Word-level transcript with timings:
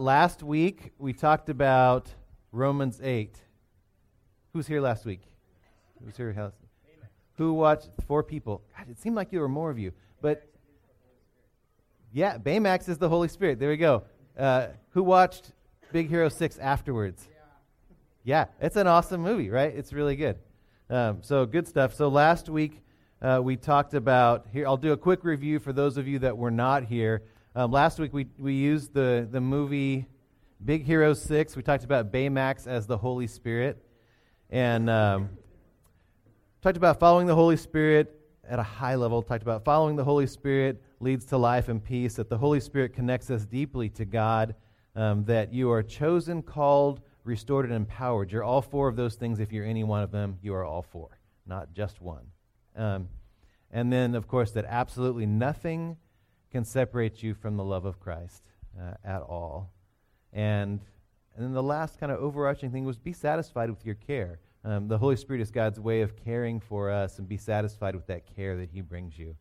last 0.00 0.42
week 0.42 0.92
we 0.98 1.12
talked 1.12 1.50
about 1.50 2.08
Romans 2.52 3.00
8. 3.02 3.36
Who's 4.52 4.66
here 4.66 4.80
last 4.80 5.04
week? 5.04 5.20
Who's 6.02 6.16
here? 6.16 6.34
Last 6.36 6.54
Who 7.34 7.52
watched? 7.52 7.90
Four 8.08 8.22
people. 8.22 8.62
God, 8.76 8.88
it 8.88 8.98
seemed 8.98 9.14
like 9.14 9.30
there 9.30 9.40
were 9.40 9.48
more 9.48 9.70
of 9.70 9.78
you. 9.78 9.92
But 10.22 10.48
yeah, 12.12 12.38
Baymax 12.38 12.88
is 12.88 12.98
the 12.98 13.08
Holy 13.08 13.28
Spirit. 13.28 13.60
There 13.60 13.68
we 13.68 13.76
go. 13.76 14.04
Uh, 14.38 14.68
who 14.90 15.02
watched 15.02 15.52
Big 15.92 16.08
Hero 16.08 16.28
6 16.28 16.58
afterwards? 16.58 17.28
Yeah, 18.24 18.46
it's 18.60 18.76
an 18.76 18.86
awesome 18.86 19.20
movie, 19.20 19.50
right? 19.50 19.72
It's 19.74 19.92
really 19.92 20.16
good. 20.16 20.38
Um, 20.88 21.18
so 21.22 21.46
good 21.46 21.68
stuff. 21.68 21.94
So 21.94 22.08
last 22.08 22.48
week 22.48 22.82
uh, 23.22 23.40
we 23.42 23.56
talked 23.56 23.94
about 23.94 24.46
here. 24.52 24.66
I'll 24.66 24.76
do 24.76 24.92
a 24.92 24.96
quick 24.96 25.24
review 25.24 25.58
for 25.58 25.72
those 25.72 25.98
of 25.98 26.08
you 26.08 26.18
that 26.20 26.36
were 26.36 26.50
not 26.50 26.84
here. 26.84 27.22
Um, 27.52 27.72
last 27.72 27.98
week 27.98 28.12
we 28.12 28.28
we 28.38 28.54
used 28.54 28.94
the 28.94 29.26
the 29.28 29.40
movie 29.40 30.06
Big 30.64 30.84
Hero 30.84 31.14
Six. 31.14 31.56
We 31.56 31.64
talked 31.64 31.82
about 31.82 32.12
Baymax 32.12 32.68
as 32.68 32.86
the 32.86 32.96
Holy 32.96 33.26
Spirit, 33.26 33.84
and 34.50 34.88
um, 34.88 35.30
talked 36.62 36.76
about 36.76 37.00
following 37.00 37.26
the 37.26 37.34
Holy 37.34 37.56
Spirit 37.56 38.20
at 38.48 38.60
a 38.60 38.62
high 38.62 38.94
level. 38.94 39.20
Talked 39.20 39.42
about 39.42 39.64
following 39.64 39.96
the 39.96 40.04
Holy 40.04 40.28
Spirit 40.28 40.80
leads 41.00 41.24
to 41.26 41.38
life 41.38 41.68
and 41.68 41.82
peace. 41.82 42.14
That 42.14 42.28
the 42.28 42.38
Holy 42.38 42.60
Spirit 42.60 42.92
connects 42.92 43.30
us 43.30 43.44
deeply 43.46 43.88
to 43.90 44.04
God. 44.04 44.54
Um, 44.94 45.24
that 45.24 45.52
you 45.52 45.72
are 45.72 45.82
chosen, 45.82 46.42
called, 46.42 47.00
restored, 47.24 47.64
and 47.64 47.74
empowered. 47.74 48.30
You're 48.30 48.44
all 48.44 48.62
four 48.62 48.86
of 48.86 48.94
those 48.94 49.16
things. 49.16 49.40
If 49.40 49.52
you're 49.52 49.66
any 49.66 49.82
one 49.82 50.04
of 50.04 50.12
them, 50.12 50.38
you 50.40 50.54
are 50.54 50.64
all 50.64 50.82
four, 50.82 51.18
not 51.46 51.74
just 51.74 52.00
one. 52.00 52.26
Um, 52.76 53.08
and 53.72 53.92
then, 53.92 54.14
of 54.14 54.28
course, 54.28 54.52
that 54.52 54.66
absolutely 54.68 55.26
nothing 55.26 55.96
can 56.50 56.64
separate 56.64 57.22
you 57.22 57.34
from 57.34 57.56
the 57.56 57.64
love 57.64 57.84
of 57.84 58.00
Christ 58.00 58.42
uh, 58.78 58.94
at 59.04 59.22
all. 59.22 59.72
And, 60.32 60.80
and 61.34 61.44
then 61.44 61.52
the 61.52 61.62
last 61.62 61.98
kind 61.98 62.10
of 62.10 62.18
overarching 62.18 62.70
thing 62.70 62.84
was 62.84 62.98
be 62.98 63.12
satisfied 63.12 63.70
with 63.70 63.84
your 63.84 63.94
care. 63.94 64.40
Um, 64.64 64.88
the 64.88 64.98
Holy 64.98 65.16
Spirit 65.16 65.40
is 65.40 65.50
God's 65.50 65.80
way 65.80 66.02
of 66.02 66.16
caring 66.16 66.60
for 66.60 66.90
us, 66.90 67.18
and 67.18 67.26
be 67.26 67.38
satisfied 67.38 67.94
with 67.94 68.06
that 68.08 68.26
care 68.36 68.56
that 68.56 68.70
He 68.70 68.82
brings 68.82 69.18
you. 69.18 69.36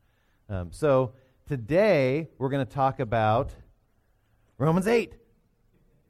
Um, 0.47 0.71
so 0.71 1.13
today 1.45 2.29
we're 2.37 2.49
going 2.49 2.65
to 2.65 2.71
talk 2.71 2.99
about 2.99 3.51
Romans 4.57 4.87
8. 4.87 5.13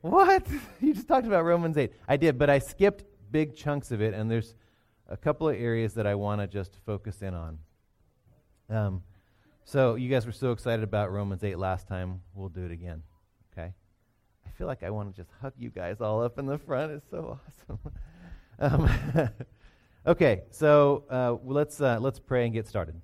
What? 0.02 0.48
you 0.82 0.94
just 0.94 1.08
talked 1.08 1.26
about 1.26 1.44
Romans 1.44 1.78
8. 1.78 1.92
I 2.08 2.18
did, 2.18 2.38
but 2.38 2.50
I 2.50 2.60
skipped 2.60 3.04
big 3.32 3.56
chunks 3.56 3.92
of 3.92 4.02
it, 4.02 4.14
and 4.14 4.30
there's 4.30 4.56
a 5.08 5.18
couple 5.18 5.50
of 5.50 5.56
areas 5.56 5.96
that 5.96 6.06
I 6.06 6.16
want 6.16 6.42
to 6.42 6.48
just 6.48 6.78
focus 6.86 7.22
in 7.22 7.34
on. 7.34 7.58
Um, 8.70 9.02
so 9.70 9.94
you 9.94 10.10
guys 10.10 10.26
were 10.26 10.32
so 10.32 10.52
excited 10.52 10.84
about 10.84 11.12
Romans 11.12 11.44
8 11.44 11.60
last 11.60 11.88
time. 11.88 12.22
We'll 12.34 12.50
do 12.50 12.66
it 12.66 12.72
again. 12.72 13.04
Okay? 13.54 13.72
I 14.48 14.50
feel 14.58 14.66
like 14.66 14.82
I 14.82 14.90
want 14.90 15.14
to 15.14 15.22
just 15.22 15.30
hug 15.42 15.54
you 15.60 15.70
guys 15.70 16.02
all 16.02 16.24
up 16.24 16.40
in 16.40 16.48
the 16.48 16.58
front. 16.58 16.92
It's 16.92 17.08
so 17.12 17.38
awesome. 17.70 17.80
um, 18.60 19.30
okay, 20.08 20.42
so 20.50 21.04
uh, 21.12 21.36
let's 21.46 21.80
uh, 21.82 22.00
let's 22.02 22.18
pray 22.18 22.46
and 22.46 22.54
get 22.54 22.68
started. 22.68 23.00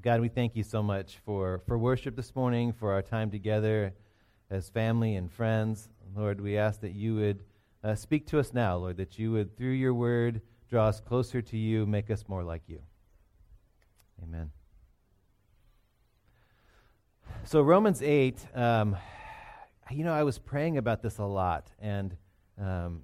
God, 0.00 0.20
we 0.20 0.28
thank 0.28 0.54
you 0.54 0.62
so 0.62 0.80
much 0.80 1.18
for, 1.26 1.60
for 1.66 1.76
worship 1.76 2.14
this 2.14 2.36
morning, 2.36 2.72
for 2.72 2.92
our 2.92 3.02
time 3.02 3.32
together 3.32 3.92
as 4.48 4.70
family 4.70 5.16
and 5.16 5.30
friends. 5.30 5.88
Lord, 6.16 6.40
we 6.40 6.56
ask 6.56 6.80
that 6.82 6.92
you 6.92 7.16
would 7.16 7.42
uh, 7.82 7.96
speak 7.96 8.28
to 8.28 8.38
us 8.38 8.54
now, 8.54 8.76
Lord, 8.76 8.96
that 8.98 9.18
you 9.18 9.32
would, 9.32 9.56
through 9.56 9.72
your 9.72 9.92
word, 9.92 10.40
draw 10.70 10.86
us 10.86 11.00
closer 11.00 11.42
to 11.42 11.56
you, 11.58 11.84
make 11.84 12.10
us 12.10 12.28
more 12.28 12.44
like 12.44 12.62
you. 12.68 12.80
Amen. 14.22 14.50
So, 17.44 17.62
Romans 17.62 18.02
8, 18.02 18.36
um, 18.54 18.96
you 19.90 20.04
know, 20.04 20.12
I 20.12 20.24
was 20.24 20.38
praying 20.38 20.76
about 20.76 21.02
this 21.02 21.18
a 21.18 21.24
lot, 21.24 21.68
and 21.80 22.14
um, 22.60 23.02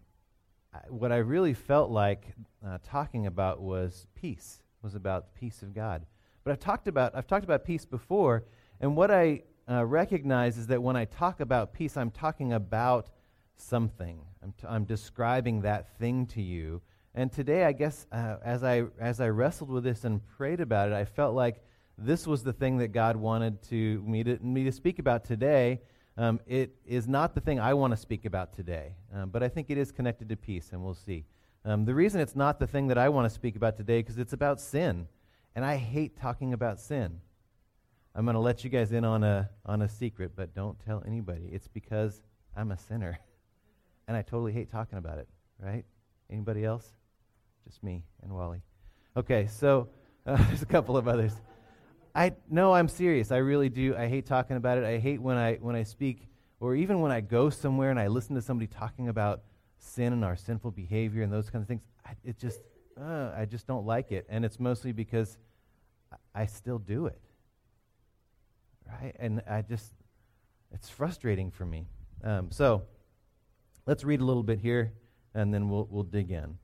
I, 0.74 0.78
what 0.88 1.10
I 1.10 1.16
really 1.16 1.54
felt 1.54 1.91
like 1.91 2.26
uh, 2.64 2.78
talking 2.84 3.26
about 3.26 3.60
was 3.60 4.06
peace, 4.14 4.62
was 4.82 4.94
about 4.94 5.32
the 5.32 5.41
peace 5.41 5.62
of 5.62 5.74
God. 5.74 6.04
But 6.44 6.52
I've 6.52 6.60
talked 6.60 6.86
about, 6.86 7.16
I've 7.16 7.26
talked 7.26 7.44
about 7.44 7.64
peace 7.64 7.86
before, 7.86 8.44
and 8.78 8.94
what 8.94 9.10
I 9.10 9.42
uh, 9.69 9.84
recognize 9.86 10.58
is 10.58 10.66
that 10.66 10.82
when 10.82 10.97
I 10.97 11.06
talk 11.06 11.41
about 11.41 11.72
peace, 11.72 11.97
I'm 11.97 12.10
talking 12.10 12.53
about 12.53 13.08
something. 13.56 14.20
I'm, 14.42 14.53
t- 14.53 14.66
I'm 14.68 14.84
describing 14.84 15.62
that 15.62 15.97
thing 15.98 16.26
to 16.26 16.42
you. 16.42 16.82
And 17.14 17.32
today, 17.32 17.64
I 17.64 17.72
guess, 17.72 18.06
uh, 18.12 18.36
as, 18.44 18.62
I, 18.62 18.84
as 19.00 19.18
I 19.20 19.30
wrestled 19.30 19.70
with 19.70 19.82
this 19.82 20.04
and 20.04 20.20
prayed 20.36 20.60
about 20.60 20.91
it, 20.91 20.94
I 20.94 21.06
felt 21.06 21.34
like 21.34 21.62
this 21.99 22.27
was 22.27 22.43
the 22.43 22.53
thing 22.53 22.79
that 22.79 22.89
God 22.89 23.17
wanted 23.17 23.62
to 23.71 24.03
me 24.07 24.23
to, 24.25 24.39
me 24.43 24.65
to 24.65 24.73
speak 24.73 24.99
about 24.99 25.25
today. 25.25 25.81
Um, 26.19 26.41
it 26.47 26.75
is 26.87 27.07
not 27.07 27.34
the 27.34 27.41
thing 27.41 27.61
I 27.61 27.75
want 27.75 27.93
to 27.93 27.97
speak 27.97 28.25
about 28.25 28.53
today, 28.53 28.95
um, 29.15 29.31
but 29.31 29.43
I 29.43 29.49
think 29.49 29.71
it 29.71 29.77
is 29.77 29.93
connected 29.93 30.29
to 30.31 30.37
peace, 30.37 30.71
and 30.73 30.83
we'll 30.83 30.95
see. 30.95 31.25
Um, 31.65 31.84
the 31.84 31.95
reason 31.95 32.21
it's 32.21 32.37
not 32.37 32.59
the 32.59 32.67
thing 32.67 32.89
that 32.89 32.97
I 32.97 33.09
want 33.09 33.27
to 33.27 33.34
speak 33.34 33.57
about 33.57 33.77
today 33.77 34.01
because 34.01 34.19
it's 34.19 34.33
about 34.33 34.61
sin, 34.61 35.09
and 35.55 35.65
I 35.65 35.77
hate 35.77 36.17
talking 36.17 36.53
about 36.53 36.81
sin. 36.81 37.21
I'm 38.15 38.25
going 38.25 38.34
to 38.34 38.41
let 38.41 38.65
you 38.65 38.71
guys 38.71 38.93
in 38.93 39.05
on 39.05 39.25
a 39.25 39.51
on 39.67 39.83
a 39.83 39.89
secret, 39.89 40.33
but 40.34 40.55
don't 40.55 40.78
tell 40.87 41.03
anybody. 41.07 41.51
It's 41.53 41.69
because 41.69 42.23
I'm 42.57 42.73
a 42.73 42.78
sinner, 42.78 43.19
and 44.09 44.17
I 44.17 44.23
totally 44.23 44.53
hate 44.53 44.71
talking 44.71 44.99
about 44.99 45.19
it. 45.19 45.28
Right? 45.59 45.84
Anybody 46.31 46.65
else? 46.65 46.87
Just 47.67 47.83
me 47.83 48.05
and 48.23 48.33
Wally. 48.33 48.63
Okay, 49.17 49.47
so 49.47 49.89
uh, 50.27 50.37
there's 50.49 50.63
a 50.63 50.67
couple 50.67 50.97
of 50.97 51.09
others. 51.09 51.33
I 52.16 52.32
no, 52.49 52.72
I'm 52.72 52.88
serious. 52.88 53.31
I 53.31 53.37
really 53.37 53.69
do. 53.69 53.94
I 53.94 54.09
hate 54.09 54.25
talking 54.25 54.56
about 54.56 54.78
it. 54.78 54.84
I 54.84 54.97
hate 54.99 55.21
when 55.21 55.37
I 55.37 55.56
when 55.56 55.77
I 55.77 55.82
speak 55.82 56.27
or 56.60 56.75
even 56.75 57.03
when 57.03 57.12
I 57.12 57.21
go 57.21 57.50
somewhere 57.50 57.91
and 57.91 58.00
I 58.00 58.06
listen 58.06 58.34
to 58.37 58.43
somebody 58.43 58.69
talking 58.69 59.09
about 59.09 59.43
sin 59.78 60.15
and 60.15 60.25
our 60.25 60.34
sinful 60.34 60.71
behavior 60.71 61.22
and 61.22 61.31
those 61.31 61.50
kinds 61.50 61.62
of 61.62 61.69
things. 61.69 61.82
I, 62.06 62.12
it 62.25 62.38
just 62.38 62.60
uh, 62.99 63.32
I 63.37 63.44
just 63.44 63.66
don't 63.66 63.84
like 63.84 64.12
it, 64.12 64.27
and 64.31 64.47
it's 64.47 64.59
mostly 64.59 64.93
because 64.93 65.37
I 66.34 66.47
still 66.47 66.78
do 66.78 67.04
it. 67.04 67.21
Right, 68.88 69.15
and 69.19 69.43
I 69.47 69.60
just 69.60 69.93
it's 70.72 70.88
frustrating 70.88 71.50
for 71.50 71.66
me. 71.66 71.87
Um, 72.25 72.50
so 72.50 72.84
let's 73.84 74.04
read 74.04 74.22
a 74.22 74.25
little 74.25 74.43
bit 74.43 74.59
here, 74.59 74.94
and 75.34 75.53
then 75.53 75.69
we'll 75.69 75.87
we'll 75.91 76.03
dig 76.03 76.31
in. 76.31 76.56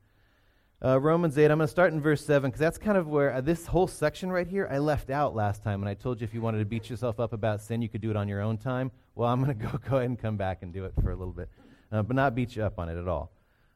Uh, 0.85 0.99
Romans 0.99 1.37
8, 1.37 1.45
I'm 1.45 1.59
going 1.59 1.65
to 1.65 1.71
start 1.71 1.93
in 1.93 2.01
verse 2.01 2.25
7 2.25 2.51
because 2.51 2.59
that's 2.59 2.77
kind 2.77 2.97
of 2.97 3.07
where 3.07 3.35
uh, 3.35 3.39
this 3.39 3.65
whole 3.65 3.87
section 3.87 4.29
right 4.29 4.45
here 4.45 4.67
I 4.69 4.79
left 4.79 5.09
out 5.09 5.33
last 5.33 5.63
time. 5.63 5.81
And 5.81 5.87
I 5.87 5.93
told 5.93 6.19
you 6.19 6.25
if 6.25 6.33
you 6.33 6.41
wanted 6.41 6.59
to 6.59 6.65
beat 6.65 6.89
yourself 6.89 7.21
up 7.21 7.31
about 7.31 7.61
sin, 7.61 7.81
you 7.81 7.87
could 7.87 8.01
do 8.01 8.09
it 8.09 8.17
on 8.17 8.27
your 8.27 8.41
own 8.41 8.57
time. 8.57 8.91
Well, 9.15 9.29
I'm 9.29 9.41
going 9.41 9.57
to 9.57 9.65
go, 9.65 9.77
go 9.77 9.95
ahead 9.95 10.09
and 10.09 10.19
come 10.19 10.35
back 10.35 10.61
and 10.61 10.73
do 10.73 10.83
it 10.83 10.91
for 11.01 11.11
a 11.11 11.15
little 11.15 11.31
bit, 11.31 11.47
uh, 11.89 12.03
but 12.03 12.17
not 12.17 12.35
beat 12.35 12.57
you 12.57 12.63
up 12.63 12.79
on 12.79 12.89
it 12.89 12.99
at 12.99 13.07
all. 13.07 13.31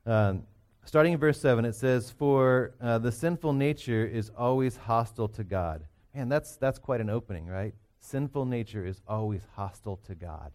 Um, 0.05 0.43
starting 0.83 1.13
in 1.13 1.19
verse 1.19 1.39
7, 1.39 1.63
it 1.63 1.75
says, 1.75 2.11
For 2.11 2.73
uh, 2.81 2.97
the 2.97 3.13
sinful 3.13 3.53
nature 3.53 4.05
is 4.05 4.29
always 4.37 4.75
hostile 4.75 5.29
to 5.29 5.45
God. 5.45 5.85
Man, 6.13 6.27
that's, 6.27 6.57
that's 6.57 6.77
quite 6.77 6.99
an 6.99 7.09
opening, 7.09 7.47
right? 7.47 7.73
Sinful 8.01 8.45
nature 8.47 8.85
is 8.85 9.01
always 9.07 9.43
hostile 9.55 9.95
to 10.07 10.15
God. 10.15 10.51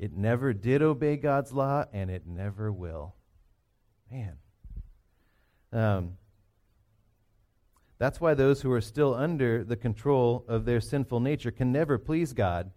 It 0.00 0.16
never 0.16 0.52
did 0.52 0.82
obey 0.82 1.16
God's 1.16 1.52
law, 1.52 1.84
and 1.92 2.10
it 2.10 2.26
never 2.26 2.72
will. 2.72 3.14
Man. 4.10 4.38
Um, 5.72 6.16
that's 7.98 8.20
why 8.20 8.32
those 8.34 8.62
who 8.62 8.72
are 8.72 8.80
still 8.80 9.14
under 9.14 9.62
the 9.62 9.76
control 9.76 10.44
of 10.48 10.64
their 10.64 10.80
sinful 10.80 11.20
nature 11.20 11.50
can 11.50 11.70
never 11.70 11.98
please 11.98 12.32
God. 12.32 12.70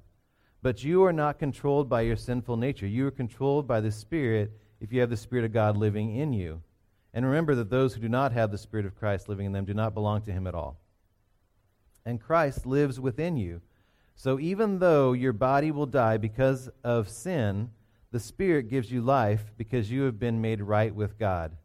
But 0.61 0.83
you 0.83 1.03
are 1.03 1.13
not 1.13 1.39
controlled 1.39 1.89
by 1.89 2.01
your 2.01 2.15
sinful 2.15 2.57
nature. 2.57 2.87
You 2.87 3.07
are 3.07 3.11
controlled 3.11 3.67
by 3.67 3.79
the 3.79 3.91
Spirit 3.91 4.51
if 4.81 4.91
you 4.91 4.99
have 4.99 5.09
the 5.09 5.17
Spirit 5.17 5.45
of 5.45 5.53
God 5.53 5.77
living 5.77 6.15
in 6.15 6.33
you. 6.33 6.61
And 7.13 7.25
remember 7.25 7.55
that 7.55 7.69
those 7.69 7.93
who 7.93 8.01
do 8.01 8.09
not 8.09 8.33
have 8.33 8.51
the 8.51 8.57
Spirit 8.57 8.85
of 8.85 8.95
Christ 8.95 9.29
living 9.29 9.45
in 9.45 9.51
them 9.53 9.65
do 9.65 9.73
not 9.73 9.93
belong 9.93 10.21
to 10.23 10.31
Him 10.31 10.45
at 10.45 10.55
all. 10.55 10.77
And 12.05 12.19
Christ 12.19 12.65
lives 12.65 12.99
within 12.99 13.37
you. 13.37 13.61
So 14.15 14.39
even 14.39 14.79
though 14.79 15.13
your 15.13 15.33
body 15.33 15.71
will 15.71 15.85
die 15.85 16.17
because 16.17 16.69
of 16.83 17.07
sin, 17.07 17.69
the 18.11 18.19
Spirit 18.19 18.69
gives 18.69 18.91
you 18.91 19.01
life 19.01 19.53
because 19.57 19.89
you 19.89 20.01
have 20.03 20.19
been 20.19 20.41
made 20.41 20.61
right 20.61 20.93
with 20.93 21.17
God. 21.17 21.55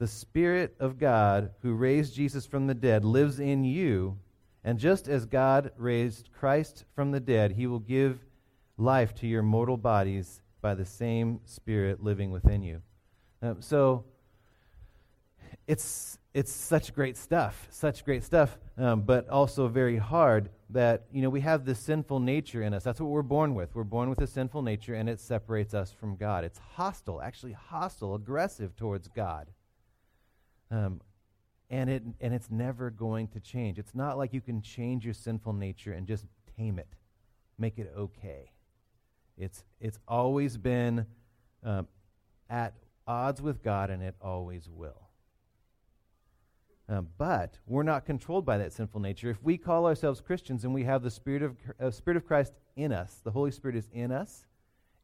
The 0.00 0.08
Spirit 0.08 0.74
of 0.80 0.98
God, 0.98 1.50
who 1.60 1.74
raised 1.74 2.14
Jesus 2.14 2.46
from 2.46 2.66
the 2.66 2.74
dead, 2.74 3.04
lives 3.04 3.38
in 3.38 3.64
you. 3.64 4.18
And 4.64 4.78
just 4.78 5.08
as 5.08 5.26
God 5.26 5.72
raised 5.76 6.30
Christ 6.32 6.86
from 6.94 7.10
the 7.10 7.20
dead, 7.20 7.52
he 7.52 7.66
will 7.66 7.80
give 7.80 8.24
life 8.78 9.14
to 9.16 9.26
your 9.26 9.42
mortal 9.42 9.76
bodies 9.76 10.40
by 10.62 10.74
the 10.74 10.86
same 10.86 11.40
Spirit 11.44 12.02
living 12.02 12.30
within 12.30 12.62
you. 12.62 12.80
Um, 13.42 13.60
so 13.60 14.06
it's, 15.66 16.18
it's 16.32 16.50
such 16.50 16.94
great 16.94 17.18
stuff, 17.18 17.68
such 17.70 18.02
great 18.02 18.24
stuff, 18.24 18.58
um, 18.78 19.02
but 19.02 19.28
also 19.28 19.68
very 19.68 19.98
hard 19.98 20.48
that, 20.70 21.04
you 21.12 21.20
know, 21.20 21.28
we 21.28 21.42
have 21.42 21.66
this 21.66 21.78
sinful 21.78 22.20
nature 22.20 22.62
in 22.62 22.72
us. 22.72 22.84
That's 22.84 23.02
what 23.02 23.10
we're 23.10 23.20
born 23.20 23.54
with. 23.54 23.74
We're 23.74 23.84
born 23.84 24.08
with 24.08 24.22
a 24.22 24.26
sinful 24.26 24.62
nature, 24.62 24.94
and 24.94 25.10
it 25.10 25.20
separates 25.20 25.74
us 25.74 25.92
from 25.92 26.16
God. 26.16 26.44
It's 26.44 26.58
hostile, 26.74 27.20
actually 27.20 27.52
hostile, 27.52 28.14
aggressive 28.14 28.74
towards 28.76 29.06
God. 29.08 29.48
Um, 30.70 31.00
and 31.68 31.88
it 31.88 32.02
and 32.20 32.34
it's 32.34 32.50
never 32.50 32.90
going 32.90 33.28
to 33.28 33.40
change. 33.40 33.78
It's 33.78 33.94
not 33.94 34.18
like 34.18 34.32
you 34.32 34.40
can 34.40 34.60
change 34.62 35.04
your 35.04 35.14
sinful 35.14 35.52
nature 35.52 35.92
and 35.92 36.06
just 36.06 36.26
tame 36.56 36.78
it. 36.78 36.88
make 37.58 37.78
it 37.78 37.92
okay. 37.96 38.52
It's, 39.36 39.64
it's 39.80 39.98
always 40.06 40.56
been 40.56 41.06
um, 41.64 41.88
at 42.48 42.74
odds 43.06 43.40
with 43.40 43.62
God, 43.62 43.90
and 43.90 44.02
it 44.02 44.14
always 44.20 44.68
will. 44.68 45.08
Um, 46.88 47.08
but 47.18 47.58
we're 47.66 47.84
not 47.84 48.04
controlled 48.04 48.44
by 48.44 48.58
that 48.58 48.72
sinful 48.72 49.00
nature. 49.00 49.30
If 49.30 49.42
we 49.42 49.56
call 49.56 49.86
ourselves 49.86 50.20
Christians 50.20 50.64
and 50.64 50.74
we 50.74 50.84
have 50.84 51.02
the 51.02 51.10
Spirit 51.10 51.42
of, 51.42 51.56
uh, 51.80 51.90
Spirit 51.90 52.16
of 52.16 52.26
Christ 52.26 52.52
in 52.76 52.92
us, 52.92 53.20
the 53.22 53.30
Holy 53.30 53.52
Spirit 53.52 53.76
is 53.76 53.88
in 53.92 54.10
us, 54.10 54.44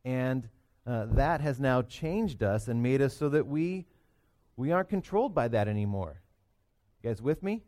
and 0.05 0.49
uh, 0.87 1.07
that 1.13 1.41
has 1.41 1.61
now 1.61 1.83
changed 1.83 2.43
us 2.43 2.69
and 2.69 2.83
made 2.83 3.01
us 3.01 3.17
so 3.17 3.29
that 3.29 3.47
we, 3.47 3.87
we 4.57 4.73
aren't 4.73 4.89
controlled 4.89 5.35
by 5.35 5.49
that 5.49 5.69
anymore. 5.69 6.21
You 7.03 7.11
guys 7.11 7.23
with 7.23 7.43
me? 7.43 7.63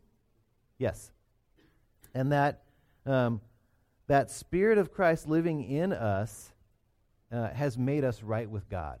Yes. 0.77 1.11
And 2.13 2.31
that, 2.31 2.63
um, 3.05 3.41
that 4.07 4.31
Spirit 4.31 4.77
of 4.77 4.91
Christ 4.91 5.27
living 5.27 5.63
in 5.63 5.93
us 5.93 6.51
uh, 7.31 7.49
has 7.49 7.77
made 7.77 8.03
us 8.03 8.23
right 8.23 8.49
with 8.49 8.67
God. 8.69 8.99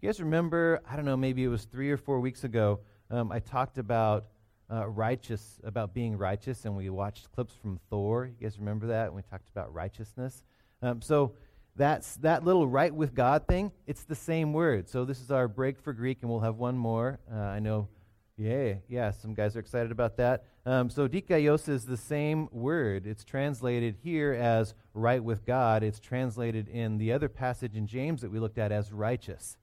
You 0.00 0.08
guys 0.08 0.20
remember, 0.20 0.80
I 0.88 0.96
don't 0.96 1.04
know, 1.04 1.16
maybe 1.16 1.44
it 1.44 1.48
was 1.48 1.64
three 1.64 1.90
or 1.90 1.96
four 1.96 2.20
weeks 2.20 2.44
ago, 2.44 2.80
um, 3.10 3.30
I 3.30 3.38
talked 3.38 3.78
about 3.78 4.26
uh, 4.72 4.88
righteous, 4.88 5.60
about 5.64 5.92
being 5.92 6.16
righteous, 6.16 6.64
and 6.64 6.76
we 6.76 6.88
watched 6.88 7.30
clips 7.32 7.54
from 7.54 7.78
Thor. 7.90 8.26
You 8.26 8.34
guys 8.46 8.58
remember 8.58 8.86
that? 8.86 9.06
And 9.06 9.14
we 9.14 9.22
talked 9.22 9.48
about 9.50 9.72
righteousness. 9.74 10.42
Um, 10.82 11.02
so 11.02 11.34
that's 11.76 12.16
that 12.16 12.44
little 12.44 12.66
right 12.66 12.94
with 12.94 13.14
God 13.14 13.46
thing. 13.48 13.72
It's 13.86 14.04
the 14.04 14.14
same 14.14 14.52
word. 14.52 14.88
So 14.88 15.04
this 15.04 15.20
is 15.20 15.30
our 15.30 15.48
break 15.48 15.80
for 15.80 15.92
Greek, 15.92 16.18
and 16.22 16.30
we'll 16.30 16.40
have 16.40 16.56
one 16.56 16.76
more. 16.76 17.18
Uh, 17.32 17.36
I 17.36 17.58
know, 17.58 17.88
yeah, 18.36 18.74
yeah. 18.88 19.10
Some 19.10 19.34
guys 19.34 19.56
are 19.56 19.60
excited 19.60 19.90
about 19.90 20.16
that. 20.18 20.44
Um, 20.66 20.88
so 20.88 21.08
dikaios 21.08 21.68
is 21.68 21.84
the 21.84 21.96
same 21.96 22.48
word. 22.52 23.06
It's 23.06 23.24
translated 23.24 23.96
here 24.02 24.32
as 24.32 24.74
right 24.94 25.22
with 25.22 25.44
God. 25.44 25.82
It's 25.82 26.00
translated 26.00 26.68
in 26.68 26.98
the 26.98 27.12
other 27.12 27.28
passage 27.28 27.76
in 27.76 27.86
James 27.86 28.22
that 28.22 28.30
we 28.30 28.38
looked 28.38 28.58
at 28.58 28.72
as 28.72 28.92
righteous. 28.92 29.56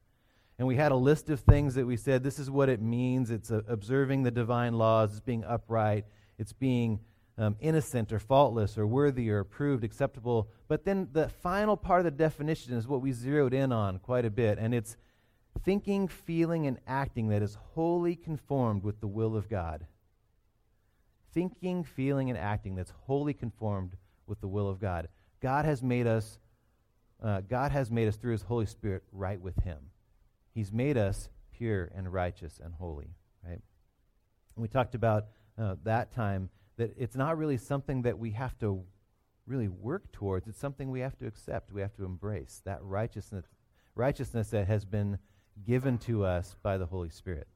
And 0.59 0.67
we 0.67 0.75
had 0.75 0.91
a 0.91 0.95
list 0.95 1.29
of 1.29 1.39
things 1.39 1.75
that 1.75 1.87
we 1.87 1.97
said 1.97 2.23
this 2.23 2.37
is 2.37 2.51
what 2.51 2.69
it 2.69 2.81
means. 2.81 3.31
It's 3.31 3.51
uh, 3.51 3.61
observing 3.67 4.23
the 4.23 4.31
divine 4.31 4.73
laws, 4.73 5.11
it's 5.11 5.19
being 5.19 5.43
upright, 5.43 6.05
it's 6.37 6.53
being 6.53 6.99
um, 7.41 7.55
innocent 7.59 8.13
or 8.13 8.19
faultless 8.19 8.77
or 8.77 8.85
worthy 8.85 9.31
or 9.31 9.39
approved, 9.39 9.83
acceptable. 9.83 10.47
But 10.67 10.85
then 10.85 11.09
the 11.11 11.27
final 11.27 11.75
part 11.75 11.99
of 11.99 12.05
the 12.05 12.11
definition 12.11 12.75
is 12.75 12.87
what 12.87 13.01
we 13.01 13.11
zeroed 13.11 13.53
in 13.53 13.71
on 13.71 13.97
quite 13.97 14.25
a 14.25 14.29
bit, 14.29 14.59
and 14.59 14.75
it's 14.75 14.95
thinking, 15.65 16.07
feeling, 16.07 16.67
and 16.67 16.77
acting 16.85 17.29
that 17.29 17.41
is 17.41 17.57
wholly 17.73 18.15
conformed 18.15 18.83
with 18.83 19.01
the 19.01 19.07
will 19.07 19.35
of 19.35 19.49
God. 19.49 19.87
Thinking, 21.33 21.83
feeling, 21.83 22.29
and 22.29 22.37
acting 22.37 22.75
that's 22.75 22.93
wholly 23.05 23.33
conformed 23.33 23.95
with 24.27 24.39
the 24.39 24.47
will 24.47 24.69
of 24.69 24.79
God. 24.79 25.07
God 25.41 25.65
has 25.65 25.81
made 25.81 26.05
us. 26.05 26.37
Uh, 27.23 27.41
God 27.41 27.71
has 27.71 27.89
made 27.89 28.07
us 28.07 28.17
through 28.17 28.33
His 28.33 28.43
Holy 28.43 28.67
Spirit 28.67 29.03
right 29.11 29.41
with 29.41 29.55
Him. 29.63 29.77
He's 30.53 30.71
made 30.71 30.97
us 30.97 31.29
pure 31.51 31.89
and 31.95 32.11
righteous 32.11 32.59
and 32.63 32.73
holy, 32.73 33.15
right? 33.47 33.61
we 34.55 34.67
talked 34.67 34.93
about 34.93 35.25
uh, 35.57 35.75
that 35.83 36.13
time 36.13 36.49
that 36.81 36.95
it's 36.97 37.15
not 37.15 37.37
really 37.37 37.57
something 37.57 38.01
that 38.01 38.17
we 38.17 38.31
have 38.31 38.57
to 38.57 38.83
really 39.45 39.67
work 39.67 40.11
towards. 40.11 40.47
It's 40.47 40.57
something 40.57 40.89
we 40.89 41.01
have 41.01 41.15
to 41.19 41.27
accept. 41.27 41.71
We 41.71 41.81
have 41.81 41.95
to 41.97 42.05
embrace 42.05 42.59
that 42.65 42.79
righteousness, 42.81 43.45
righteousness 43.93 44.49
that 44.49 44.65
has 44.67 44.83
been 44.83 45.19
given 45.63 45.99
to 45.99 46.25
us 46.25 46.55
by 46.63 46.79
the 46.79 46.87
Holy 46.87 47.09
Spirit. 47.09 47.47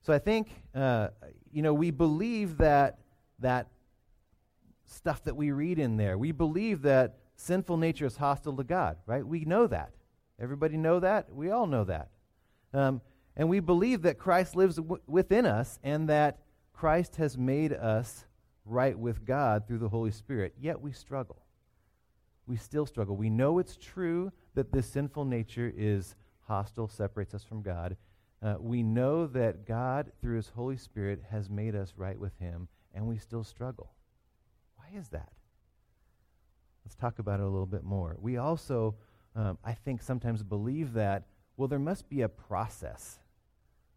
So 0.00 0.14
I 0.14 0.18
think, 0.18 0.48
uh, 0.74 1.08
you 1.52 1.60
know, 1.60 1.74
we 1.74 1.90
believe 1.90 2.56
that 2.58 3.00
that 3.40 3.68
stuff 4.86 5.22
that 5.24 5.36
we 5.36 5.50
read 5.50 5.78
in 5.78 5.98
there. 5.98 6.16
We 6.16 6.32
believe 6.32 6.82
that 6.82 7.18
sinful 7.36 7.76
nature 7.76 8.06
is 8.06 8.16
hostile 8.16 8.56
to 8.56 8.64
God, 8.64 8.96
right? 9.04 9.26
We 9.26 9.44
know 9.44 9.66
that. 9.66 9.92
Everybody 10.40 10.78
know 10.78 11.00
that? 11.00 11.30
We 11.30 11.50
all 11.50 11.66
know 11.66 11.84
that. 11.84 12.08
Um, 12.72 13.02
and 13.36 13.50
we 13.50 13.60
believe 13.60 14.02
that 14.02 14.18
Christ 14.18 14.56
lives 14.56 14.76
w- 14.76 15.02
within 15.06 15.44
us 15.44 15.78
and 15.82 16.08
that 16.08 16.38
Christ 16.78 17.16
has 17.16 17.36
made 17.36 17.72
us 17.72 18.26
right 18.64 18.96
with 18.96 19.24
God 19.24 19.66
through 19.66 19.78
the 19.78 19.88
Holy 19.88 20.10
Spirit. 20.10 20.54
Yet 20.60 20.80
we 20.80 20.92
struggle. 20.92 21.42
We 22.46 22.56
still 22.56 22.86
struggle. 22.86 23.16
We 23.16 23.30
know 23.30 23.58
it's 23.58 23.76
true 23.76 24.32
that 24.54 24.70
this 24.70 24.86
sinful 24.86 25.24
nature 25.24 25.72
is 25.76 26.14
hostile, 26.46 26.88
separates 26.88 27.34
us 27.34 27.42
from 27.42 27.62
God. 27.62 27.96
Uh, 28.40 28.54
we 28.60 28.82
know 28.82 29.26
that 29.26 29.66
God, 29.66 30.12
through 30.20 30.36
His 30.36 30.52
Holy 30.54 30.76
Spirit, 30.76 31.22
has 31.30 31.50
made 31.50 31.74
us 31.74 31.94
right 31.96 32.18
with 32.18 32.38
Him, 32.38 32.68
and 32.94 33.06
we 33.06 33.18
still 33.18 33.42
struggle. 33.42 33.92
Why 34.76 34.98
is 34.98 35.08
that? 35.08 35.32
Let's 36.84 36.94
talk 36.94 37.18
about 37.18 37.40
it 37.40 37.42
a 37.42 37.48
little 37.48 37.66
bit 37.66 37.82
more. 37.82 38.16
We 38.20 38.36
also 38.36 38.94
um, 39.38 39.58
I 39.64 39.72
think, 39.72 40.02
sometimes 40.02 40.42
believe 40.42 40.94
that, 40.94 41.24
well, 41.56 41.68
there 41.68 41.78
must 41.78 42.08
be 42.08 42.22
a 42.22 42.28
process. 42.28 43.18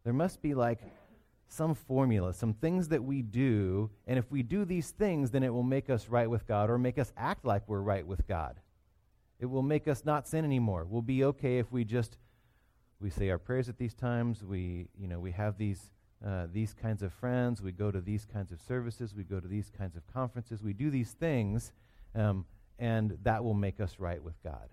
There 0.04 0.14
must 0.14 0.42
be 0.42 0.54
like 0.54 0.80
some 1.52 1.76
formula, 1.76 2.34
some 2.34 2.54
things 2.54 2.88
that 2.88 3.04
we 3.04 3.22
do, 3.22 3.90
and 4.08 4.18
if 4.18 4.32
we 4.32 4.42
do 4.42 4.64
these 4.64 4.92
things, 4.92 5.32
then 5.32 5.44
it 5.44 5.54
will 5.54 5.64
make 5.64 5.90
us 5.90 6.08
right 6.08 6.30
with 6.30 6.48
God 6.48 6.70
or 6.70 6.78
make 6.78 6.98
us 6.98 7.12
act 7.18 7.44
like 7.44 7.68
we're 7.68 7.82
right 7.82 8.08
with 8.08 8.26
God. 8.26 8.60
It 9.40 9.48
will 9.48 9.62
make 9.62 9.88
us 9.88 10.06
not 10.06 10.28
sin 10.28 10.46
anymore. 10.46 10.86
We'll 10.90 11.02
be 11.02 11.26
okay 11.26 11.58
if 11.58 11.72
we 11.72 11.84
just 11.84 12.18
we 13.02 13.10
say 13.10 13.30
our 13.30 13.40
prayers 13.40 13.68
at 13.68 13.78
these 13.78 13.94
times. 13.94 14.44
We 14.44 14.88
you 14.98 15.08
know 15.08 15.20
we 15.20 15.32
have 15.32 15.58
these 15.58 15.92
uh, 16.26 16.48
these 16.54 16.74
kinds 16.74 17.02
of 17.02 17.12
friends. 17.12 17.62
We 17.62 17.72
go 17.72 17.92
to 17.92 18.00
these 18.00 18.26
kinds 18.26 18.52
of 18.52 18.62
services. 18.62 19.14
We 19.14 19.24
go 19.24 19.40
to 19.40 19.48
these 19.48 19.72
kinds 19.76 19.98
of 19.98 20.06
conferences. 20.14 20.64
We 20.64 20.74
do 20.74 20.90
these 20.90 21.12
things, 21.12 21.74
um, 22.16 22.46
and 22.80 23.18
that 23.24 23.44
will 23.44 23.56
make 23.56 23.82
us 23.82 23.96
right 24.00 24.24
with 24.24 24.42
God. 24.44 24.70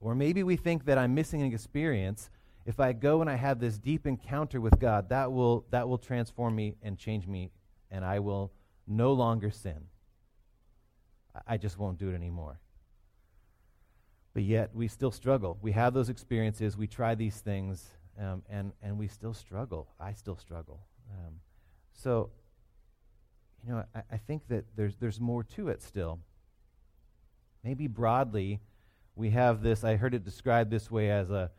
Or 0.00 0.14
maybe 0.14 0.42
we 0.42 0.56
think 0.56 0.84
that 0.84 0.98
I'm 0.98 1.14
missing 1.14 1.40
an 1.40 1.52
experience. 1.52 2.28
If 2.66 2.80
I 2.80 2.92
go 2.92 3.20
and 3.20 3.30
I 3.30 3.36
have 3.36 3.60
this 3.60 3.78
deep 3.78 4.08
encounter 4.08 4.60
with 4.60 4.80
God, 4.80 5.08
that 5.10 5.30
will, 5.32 5.64
that 5.70 5.88
will 5.88 5.98
transform 5.98 6.56
me 6.56 6.74
and 6.82 6.98
change 6.98 7.28
me, 7.28 7.52
and 7.92 8.04
I 8.04 8.18
will 8.18 8.52
no 8.88 9.12
longer 9.12 9.52
sin. 9.52 9.86
I 11.46 11.58
just 11.58 11.78
won't 11.78 11.98
do 11.98 12.10
it 12.10 12.14
anymore. 12.14 12.58
But 14.34 14.42
yet, 14.42 14.70
we 14.74 14.88
still 14.88 15.12
struggle. 15.12 15.58
We 15.62 15.72
have 15.72 15.94
those 15.94 16.08
experiences, 16.08 16.76
we 16.76 16.88
try 16.88 17.14
these 17.14 17.36
things, 17.36 17.88
um, 18.20 18.42
and, 18.50 18.72
and 18.82 18.98
we 18.98 19.06
still 19.06 19.32
struggle. 19.32 19.88
I 20.00 20.12
still 20.12 20.36
struggle. 20.36 20.80
Um, 21.10 21.34
so, 21.92 22.30
you 23.64 23.72
know, 23.72 23.84
I, 23.94 24.02
I 24.10 24.16
think 24.16 24.42
that 24.48 24.64
there's, 24.74 24.96
there's 24.96 25.20
more 25.20 25.44
to 25.44 25.68
it 25.68 25.82
still. 25.82 26.18
Maybe 27.62 27.86
broadly, 27.86 28.60
we 29.14 29.30
have 29.30 29.62
this, 29.62 29.84
I 29.84 29.94
heard 29.94 30.14
it 30.14 30.24
described 30.24 30.70
this 30.70 30.90
way 30.90 31.10
as 31.10 31.30
a 31.30 31.50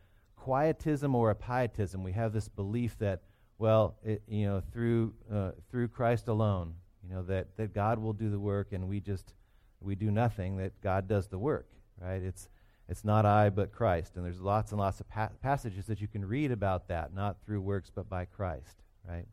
quietism 0.48 1.14
or 1.14 1.30
a 1.30 1.36
pietism. 1.36 2.04
We 2.04 2.14
have 2.14 2.32
this 2.32 2.48
belief 2.48 2.98
that, 3.00 3.20
well, 3.58 3.98
it, 4.02 4.22
you 4.30 4.48
know, 4.48 4.62
through, 4.72 5.14
uh, 5.30 5.52
through 5.70 5.90
Christ 5.90 6.30
alone, 6.30 6.76
you 7.04 7.14
know, 7.14 7.22
that, 7.24 7.58
that 7.58 7.74
God 7.74 8.00
will 8.00 8.14
do 8.14 8.30
the 8.30 8.40
work 8.40 8.72
and 8.72 8.88
we 8.88 9.02
just, 9.02 9.34
we 9.82 9.94
do 9.94 10.10
nothing, 10.10 10.56
that 10.56 10.80
God 10.82 11.06
does 11.06 11.28
the 11.28 11.38
work, 11.38 11.68
right? 12.02 12.22
It's, 12.22 12.48
it's 12.88 13.04
not 13.04 13.26
I, 13.26 13.50
but 13.50 13.74
Christ. 13.74 14.16
And 14.16 14.24
there's 14.24 14.40
lots 14.40 14.72
and 14.72 14.80
lots 14.80 15.02
of 15.02 15.10
pa- 15.10 15.32
passages 15.42 15.86
that 15.88 16.00
you 16.00 16.08
can 16.08 16.24
read 16.24 16.54
about 16.54 16.88
that, 16.88 17.14
not 17.14 17.44
through 17.46 17.60
works, 17.60 17.92
but 17.94 18.08
by 18.08 18.24
Christ, 18.24 18.78
right? 19.06 19.26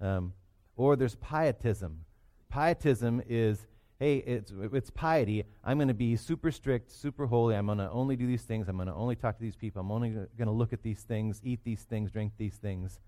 Um, 0.00 0.32
or 0.76 0.96
there's 0.96 1.16
pietism. 1.16 2.06
Pietism 2.48 3.20
is 3.28 3.66
hey, 3.98 4.18
it's, 4.18 4.52
it's 4.72 4.90
piety. 4.90 5.44
I'm 5.64 5.76
going 5.78 5.88
to 5.88 5.94
be 5.94 6.14
super 6.16 6.52
strict, 6.52 6.90
super 6.92 7.26
holy. 7.26 7.56
I'm 7.56 7.66
going 7.66 7.78
to 7.78 7.90
only 7.90 8.14
do 8.16 8.26
these 8.26 8.42
things. 8.42 8.68
I'm 8.68 8.76
going 8.76 8.86
to 8.88 8.94
only 8.94 9.16
talk 9.16 9.36
to 9.36 9.42
these 9.42 9.56
people. 9.56 9.80
I'm 9.80 9.90
only 9.90 10.10
going 10.10 10.46
to 10.46 10.52
look 10.52 10.72
at 10.72 10.82
these 10.82 11.00
things, 11.00 11.40
eat 11.42 11.60
these 11.64 11.82
things, 11.82 12.12
drink 12.12 12.32
these 12.38 12.54
things. 12.54 13.00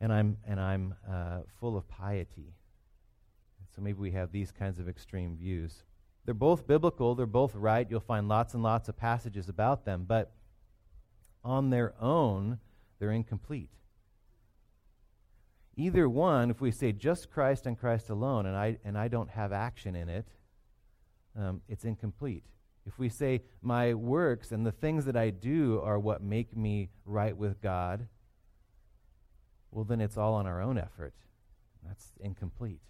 And 0.00 0.12
I'm, 0.12 0.36
and 0.46 0.60
I'm 0.60 0.94
uh, 1.10 1.40
full 1.58 1.76
of 1.76 1.88
piety. 1.88 2.54
So 3.74 3.80
maybe 3.80 3.98
we 3.98 4.10
have 4.10 4.30
these 4.30 4.52
kinds 4.52 4.78
of 4.78 4.88
extreme 4.88 5.36
views. 5.36 5.84
They're 6.24 6.34
both 6.34 6.66
biblical, 6.66 7.14
they're 7.14 7.26
both 7.26 7.54
right. 7.54 7.86
You'll 7.88 8.00
find 8.00 8.28
lots 8.28 8.54
and 8.54 8.62
lots 8.62 8.88
of 8.88 8.96
passages 8.96 9.48
about 9.48 9.84
them, 9.84 10.04
but 10.06 10.32
on 11.42 11.70
their 11.70 11.94
own, 12.00 12.58
they're 12.98 13.10
incomplete. 13.10 13.70
Either 15.76 16.08
one, 16.08 16.50
if 16.50 16.60
we 16.60 16.70
say 16.70 16.92
just 16.92 17.30
Christ 17.30 17.66
and 17.66 17.78
Christ 17.78 18.10
alone, 18.10 18.46
and 18.46 18.56
I, 18.56 18.78
and 18.84 18.96
I 18.98 19.08
don't 19.08 19.30
have 19.30 19.52
action 19.52 19.96
in 19.96 20.08
it, 20.08 20.26
um, 21.38 21.62
it's 21.68 21.84
incomplete. 21.84 22.44
If 22.86 22.98
we 22.98 23.08
say 23.08 23.42
my 23.62 23.94
works 23.94 24.52
and 24.52 24.66
the 24.66 24.72
things 24.72 25.04
that 25.06 25.16
I 25.16 25.30
do 25.30 25.80
are 25.82 25.98
what 25.98 26.22
make 26.22 26.56
me 26.56 26.90
right 27.06 27.36
with 27.36 27.62
God, 27.62 28.08
well, 29.70 29.84
then 29.84 30.00
it's 30.00 30.18
all 30.18 30.34
on 30.34 30.46
our 30.46 30.60
own 30.60 30.76
effort. 30.76 31.14
That's 31.86 32.12
incomplete. 32.20 32.80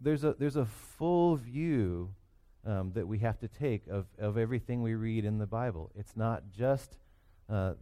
There's 0.00 0.24
a, 0.24 0.34
there's 0.38 0.56
a 0.56 0.66
full 0.66 1.36
view 1.36 2.10
um, 2.66 2.92
that 2.94 3.08
we 3.08 3.20
have 3.20 3.38
to 3.38 3.48
take 3.48 3.86
of, 3.88 4.06
of 4.18 4.36
everything 4.36 4.82
we 4.82 4.94
read 4.94 5.24
in 5.24 5.38
the 5.38 5.46
Bible. 5.46 5.90
It's 5.94 6.16
not 6.16 6.42
just 6.50 6.98
uh, 7.48 7.74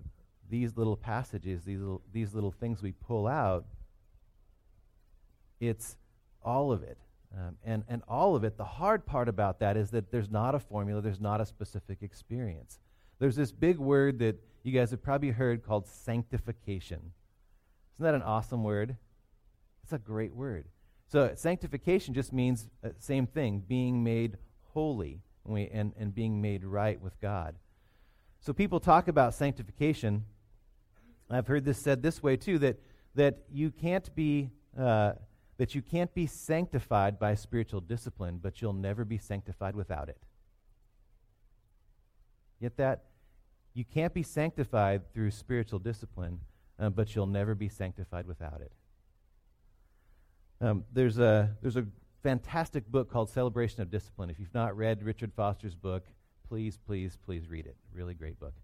these 0.49 0.76
little 0.76 0.97
passages, 0.97 1.65
these 1.65 1.81
little, 1.81 2.03
these 2.12 2.35
little 2.35 2.50
things 2.50 2.83
we 2.83 2.93
pull 2.93 3.26
out, 3.26 3.65
it's 5.61 5.97
all 6.43 6.73
of 6.73 6.83
it. 6.83 6.99
Um, 7.37 7.57
and, 7.65 7.85
and 7.88 8.03
all 8.09 8.37
of 8.37 8.45
it, 8.45 8.57
the 8.57 8.65
hard 8.65 9.05
part 9.05 9.29
about 9.29 9.59
that 9.61 9.76
is 9.76 9.91
that 9.91 10.11
there's 10.11 10.31
not 10.31 10.55
a 10.55 10.59
formula, 10.59 11.03
there's 11.03 11.21
not 11.21 11.41
a 11.41 11.47
specific 11.47 11.99
experience. 12.03 12.79
There's 13.19 13.37
this 13.37 13.53
big 13.53 13.79
word 13.79 14.19
that 14.21 14.37
you 14.62 14.73
guys 14.73 14.91
have 14.91 15.03
probably 15.03 15.31
heard 15.31 15.62
called 15.62 15.87
sanctification. 15.87 17.12
Isn't 17.95 18.05
that 18.05 18.15
an 18.15 18.23
awesome 18.23 18.62
word? 18.62 18.97
It's 19.83 19.93
a 19.93 19.99
great 19.99 20.35
word. 20.35 20.67
So, 21.09 21.33
sanctification 21.35 22.15
just 22.15 22.33
means 22.33 22.67
uh, 22.85 22.88
same 22.99 23.26
thing, 23.26 23.62
being 23.67 24.03
made 24.03 24.38
holy 24.73 25.21
and, 25.47 25.93
and 25.97 26.15
being 26.15 26.43
made 26.43 26.65
right 26.65 27.00
with 27.00 27.19
God. 27.21 27.55
So, 28.41 28.53
people 28.53 28.81
talk 28.81 29.07
about 29.09 29.35
sanctification. 29.35 30.25
I've 31.30 31.47
heard 31.47 31.64
this 31.64 31.78
said 31.78 32.02
this 32.02 32.23
way 32.23 32.37
too 32.37 32.59
that, 32.61 32.78
that 33.14 33.38
you 33.50 33.71
can't 33.71 34.14
be. 34.14 34.50
Uh, 34.78 35.12
that 35.59 35.75
you 35.75 35.83
can't 35.83 36.12
be 36.14 36.26
sanctified 36.26 37.18
by 37.18 37.35
spiritual 37.35 37.80
discipline, 37.80 38.38
but 38.42 38.61
you'll 38.61 38.73
never 38.75 39.04
be 39.04 39.18
sanctified 39.18 39.75
without 39.75 40.09
it. 40.09 40.18
Get 42.61 42.76
that? 42.76 43.04
You 43.75 43.85
can't 43.85 44.12
be 44.14 44.23
sanctified 44.23 45.12
through 45.12 45.30
spiritual 45.30 45.78
discipline, 45.78 46.40
uh, 46.78 46.90
but 46.90 47.14
you'll 47.14 47.26
never 47.26 47.54
be 47.54 47.68
sanctified 47.68 48.26
without 48.26 48.61
it. 48.61 48.73
Um, 50.61 50.85
there's, 50.92 51.18
a, 51.18 51.56
there's 51.61 51.76
a 51.76 51.87
fantastic 52.23 52.90
book 52.90 53.11
called 53.11 53.28
Celebration 53.28 53.83
of 53.83 53.90
Discipline. 53.90 54.30
If 54.30 54.38
you've 54.38 54.54
not 54.54 54.76
read 54.76 55.02
Richard 55.02 55.33
Foster's 55.35 55.75
book, 55.75 56.04
please, 56.49 56.78
please, 56.87 57.18
please 57.25 57.49
read 57.49 57.66
it. 57.66 57.76
Really 57.92 58.14
great 58.14 58.38
book. 58.40 58.54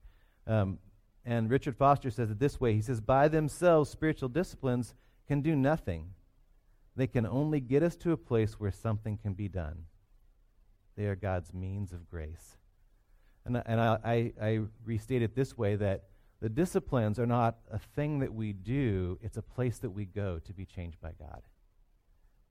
Um, 0.46 0.78
and 1.24 1.50
Richard 1.50 1.76
Foster 1.76 2.10
says 2.10 2.30
it 2.30 2.38
this 2.38 2.60
way 2.60 2.74
He 2.74 2.82
says, 2.82 3.00
By 3.00 3.28
themselves, 3.28 3.90
spiritual 3.90 4.28
disciplines 4.28 4.94
can 5.26 5.40
do 5.40 5.54
nothing 5.54 6.14
they 6.94 7.06
can 7.06 7.26
only 7.26 7.60
get 7.60 7.82
us 7.82 7.96
to 7.96 8.12
a 8.12 8.16
place 8.16 8.60
where 8.60 8.70
something 8.70 9.16
can 9.16 9.32
be 9.34 9.48
done. 9.48 9.84
They 10.96 11.06
are 11.06 11.16
God's 11.16 11.54
means 11.54 11.92
of 11.92 12.08
grace. 12.08 12.56
And, 13.44 13.60
and 13.64 13.80
I, 13.80 13.98
I, 14.04 14.32
I 14.40 14.60
restate 14.84 15.22
it 15.22 15.34
this 15.34 15.56
way 15.56 15.76
that 15.76 16.04
the 16.40 16.50
disciplines 16.50 17.18
are 17.18 17.26
not 17.26 17.56
a 17.70 17.78
thing 17.78 18.18
that 18.18 18.34
we 18.34 18.52
do, 18.52 19.18
it's 19.22 19.36
a 19.36 19.42
place 19.42 19.78
that 19.78 19.90
we 19.90 20.04
go 20.04 20.38
to 20.40 20.52
be 20.52 20.66
changed 20.66 21.00
by 21.00 21.12
God. 21.18 21.42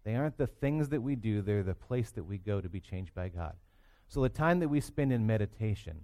They 0.03 0.15
aren't 0.15 0.37
the 0.37 0.47
things 0.47 0.89
that 0.89 1.01
we 1.01 1.15
do, 1.15 1.41
they're 1.41 1.61
the 1.61 1.75
place 1.75 2.09
that 2.11 2.23
we 2.23 2.37
go 2.37 2.61
to 2.61 2.69
be 2.69 2.79
changed 2.79 3.13
by 3.13 3.29
God. 3.29 3.53
So 4.07 4.21
the 4.21 4.29
time 4.29 4.59
that 4.59 4.69
we 4.69 4.81
spend 4.81 5.13
in 5.13 5.27
meditation, 5.27 6.01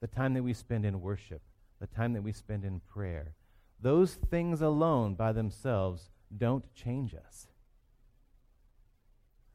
the 0.00 0.06
time 0.06 0.34
that 0.34 0.42
we 0.42 0.52
spend 0.52 0.84
in 0.84 1.00
worship, 1.00 1.42
the 1.80 1.86
time 1.86 2.12
that 2.12 2.22
we 2.22 2.32
spend 2.32 2.64
in 2.64 2.80
prayer, 2.80 3.34
those 3.80 4.14
things 4.14 4.60
alone 4.60 5.14
by 5.14 5.32
themselves 5.32 6.10
don't 6.36 6.64
change 6.74 7.14
us. 7.14 7.46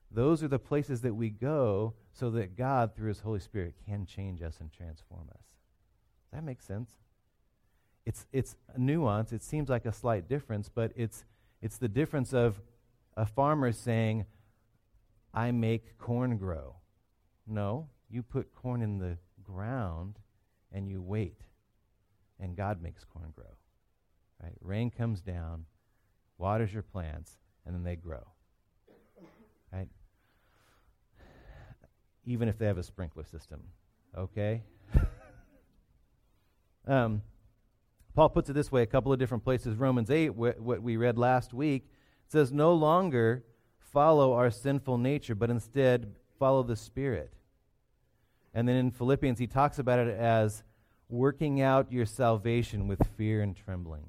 Those 0.09 0.43
are 0.43 0.47
the 0.47 0.59
places 0.59 1.01
that 1.01 1.15
we 1.15 1.29
go 1.29 1.95
so 2.11 2.29
that 2.31 2.55
God, 2.55 2.95
through 2.95 3.09
His 3.09 3.21
Holy 3.21 3.39
Spirit, 3.39 3.73
can 3.85 4.05
change 4.05 4.41
us 4.41 4.57
and 4.59 4.71
transform 4.71 5.27
us. 5.33 5.41
Does 5.41 6.39
that 6.39 6.43
make 6.43 6.61
sense? 6.61 6.91
It's, 8.05 8.27
it's 8.31 8.55
a 8.73 8.79
nuance. 8.79 9.31
It 9.31 9.43
seems 9.43 9.69
like 9.69 9.85
a 9.85 9.93
slight 9.93 10.27
difference, 10.27 10.69
but 10.69 10.91
it's, 10.95 11.25
it's 11.61 11.77
the 11.77 11.87
difference 11.87 12.33
of 12.33 12.61
a 13.17 13.25
farmer 13.25 13.71
saying, 13.71 14.25
I 15.33 15.51
make 15.51 15.97
corn 15.97 16.37
grow. 16.37 16.75
No, 17.47 17.89
you 18.09 18.21
put 18.21 18.53
corn 18.53 18.81
in 18.81 18.99
the 18.99 19.17
ground 19.41 20.19
and 20.71 20.87
you 20.87 21.01
wait, 21.01 21.41
and 22.43 22.55
God 22.55 22.83
makes 22.83 23.03
corn 23.05 23.31
grow. 23.35 23.45
Right? 24.41 24.53
Rain 24.61 24.91
comes 24.91 25.21
down, 25.21 25.65
waters 26.37 26.73
your 26.73 26.83
plants, 26.83 27.37
and 27.65 27.73
then 27.73 27.83
they 27.83 27.95
grow. 27.95 28.27
Right? 29.71 29.87
even 32.25 32.47
if 32.47 32.57
they 32.57 32.65
have 32.65 32.77
a 32.77 32.83
sprinkler 32.83 33.25
system. 33.25 33.61
Okay? 34.17 34.61
um, 36.87 37.21
Paul 38.15 38.29
puts 38.29 38.49
it 38.49 38.53
this 38.53 38.71
way 38.71 38.81
a 38.81 38.87
couple 38.87 39.11
of 39.11 39.19
different 39.19 39.43
places. 39.43 39.75
Romans 39.75 40.09
8, 40.09 40.27
wh- 40.27 40.61
what 40.61 40.81
we 40.81 40.97
read 40.97 41.17
last 41.17 41.53
week, 41.53 41.89
says, 42.27 42.51
No 42.53 42.73
longer 42.73 43.43
follow 43.77 44.33
our 44.33 44.51
sinful 44.51 44.97
nature, 44.97 45.35
but 45.35 45.49
instead 45.49 46.13
follow 46.39 46.63
the 46.63 46.75
Spirit. 46.75 47.33
And 48.53 48.67
then 48.67 48.75
in 48.75 48.91
Philippians, 48.91 49.39
he 49.39 49.47
talks 49.47 49.79
about 49.79 49.99
it 49.99 50.15
as 50.15 50.63
working 51.13 51.61
out 51.61 51.91
your 51.91 52.07
salvation 52.07 52.87
with 52.87 52.99
fear 53.15 53.41
and 53.43 53.55
trembling. 53.55 54.07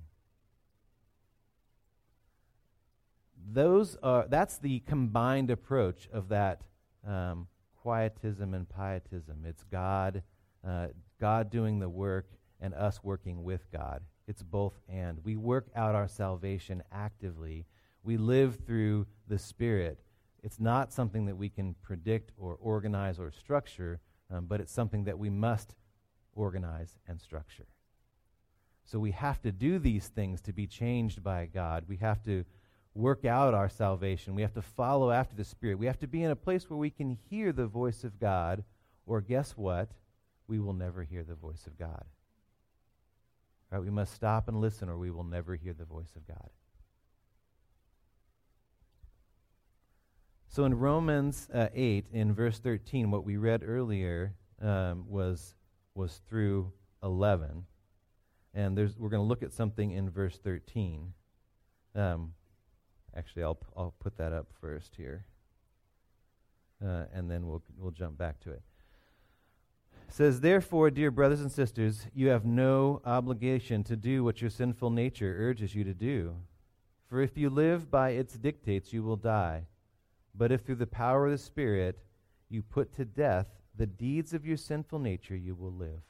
Those 3.53 3.97
are, 4.03 4.27
that's 4.27 4.57
the 4.57 4.81
combined 4.81 5.51
approach 5.51 6.09
of 6.11 6.31
that 6.31 6.63
um, 7.07 7.47
quietism 7.77 8.55
and 8.55 8.67
pietism. 8.67 9.45
It's 9.45 9.63
God, 9.65 10.23
uh, 10.67 10.89
God 11.21 11.51
doing 11.51 11.79
the 11.79 11.91
work 11.91 12.27
and 12.59 12.73
us 12.73 13.05
working 13.05 13.45
with 13.45 13.71
God. 13.71 14.01
It's 14.27 14.43
both 14.43 14.81
and. 14.89 15.23
We 15.23 15.37
work 15.37 15.67
out 15.77 15.95
our 15.95 16.09
salvation 16.09 16.83
actively. 16.91 17.67
We 18.03 18.17
live 18.17 18.61
through 18.67 19.07
the 19.29 19.39
Spirit. 19.39 20.01
It's 20.43 20.59
not 20.59 20.91
something 20.91 21.27
that 21.27 21.37
we 21.37 21.51
can 21.51 21.75
predict 21.83 22.33
or 22.39 22.55
organize 22.55 23.19
or 23.19 23.31
structure, 23.31 24.01
um, 24.31 24.47
but 24.47 24.63
it's 24.63 24.73
something 24.73 25.05
that 25.05 25.19
we 25.19 25.29
must 25.29 25.75
organize 26.35 26.97
and 27.07 27.21
structure. 27.21 27.67
So 28.85 28.99
we 28.99 29.13
have 29.13 29.41
to 29.43 29.53
do 29.53 29.79
these 29.79 30.09
things 30.09 30.41
to 30.43 30.53
be 30.53 30.67
changed 30.67 31.23
by 31.23 31.47
God. 31.47 31.85
We 31.89 31.97
have 31.99 32.23
to 32.25 32.45
work 32.95 33.25
out 33.25 33.55
our 33.55 33.69
salvation. 33.69 34.35
We 34.35 34.43
have 34.43 34.55
to 34.55 34.63
follow 34.63 35.11
after 35.11 35.35
the 35.35 35.45
Spirit. 35.45 35.79
We 35.79 35.87
have 35.87 35.99
to 36.01 36.07
be 36.07 36.23
in 36.23 36.31
a 36.31 36.37
place 36.37 36.69
where 36.69 36.79
we 36.79 36.91
can 36.91 37.19
hear 37.29 37.53
the 37.53 37.67
voice 37.67 38.05
of 38.05 38.21
God, 38.21 38.63
or 39.07 39.21
guess 39.21 39.53
what? 39.53 39.91
We 40.47 40.61
will 40.61 40.75
never 40.75 41.03
hear 41.03 41.25
the 41.25 41.35
voice 41.35 41.67
of 41.67 41.79
God. 41.79 42.05
Right? 43.71 43.83
We 43.83 43.91
must 43.91 44.15
stop 44.15 44.49
and 44.49 44.61
listen, 44.61 44.89
or 44.89 44.99
we 44.99 45.11
will 45.11 45.25
never 45.25 45.57
hear 45.57 45.73
the 45.73 45.85
voice 45.85 46.13
of 46.15 46.27
God. 46.29 46.51
So 50.49 50.65
in 50.65 50.79
Romans 50.79 51.49
uh, 51.53 51.67
8, 51.75 52.07
in 52.13 52.33
verse 52.33 52.61
13, 52.61 53.11
what 53.11 53.25
we 53.25 53.37
read 53.37 53.63
earlier 53.67 54.35
um, 54.63 55.05
was, 55.09 55.55
was 55.95 56.21
through 56.29 56.73
11. 57.03 57.65
And 58.55 58.77
we're 58.99 59.09
going 59.09 59.23
to 59.23 59.29
look 59.29 59.43
at 59.43 59.53
something 59.53 59.91
in 59.91 60.11
verse 60.11 60.39
13. 60.39 61.13
Um, 61.95 62.33
Actually, 63.17 63.45
I'll, 63.45 63.59
I'll 63.77 63.95
put 64.01 64.17
that 64.17 64.33
up 64.33 64.49
first 64.61 64.95
here. 64.97 65.25
Uh, 66.85 67.05
and 67.15 67.31
then 67.31 67.47
we'll, 67.47 67.63
we'll 67.79 67.93
jump 67.93 68.19
back 68.19 68.41
to 68.41 68.51
it. 68.51 68.63
it. 69.93 70.13
Says, 70.13 70.41
Therefore, 70.41 70.91
dear 70.91 71.11
brothers 71.11 71.41
and 71.41 71.51
sisters, 71.51 72.07
you 72.13 72.29
have 72.29 72.45
no 72.45 73.01
obligation 73.05 73.85
to 73.85 73.97
do 73.97 74.25
what 74.25 74.41
your 74.41 74.51
sinful 74.51 74.91
nature 74.91 75.37
urges 75.39 75.75
you 75.75 75.85
to 75.85 75.95
do. 75.95 76.35
For 77.09 77.21
if 77.21 77.37
you 77.37 77.51
live 77.51 77.91
by 77.91 78.11
its 78.11 78.35
dictates, 78.35 78.93
you 78.93 79.05
will 79.05 79.17
die. 79.17 79.67
But 80.35 80.51
if 80.51 80.63
through 80.63 80.77
the 80.77 80.87
power 80.87 81.27
of 81.27 81.33
the 81.33 81.39
Spirit 81.39 82.01
you 82.49 82.63
put 82.63 82.93
to 82.97 83.05
death 83.05 83.47
the 83.77 83.87
deeds 83.87 84.33
of 84.33 84.47
your 84.47 84.57
sinful 84.57 84.99
nature, 84.99 85.37
you 85.37 85.55
will 85.55 85.73
live. 85.73 86.03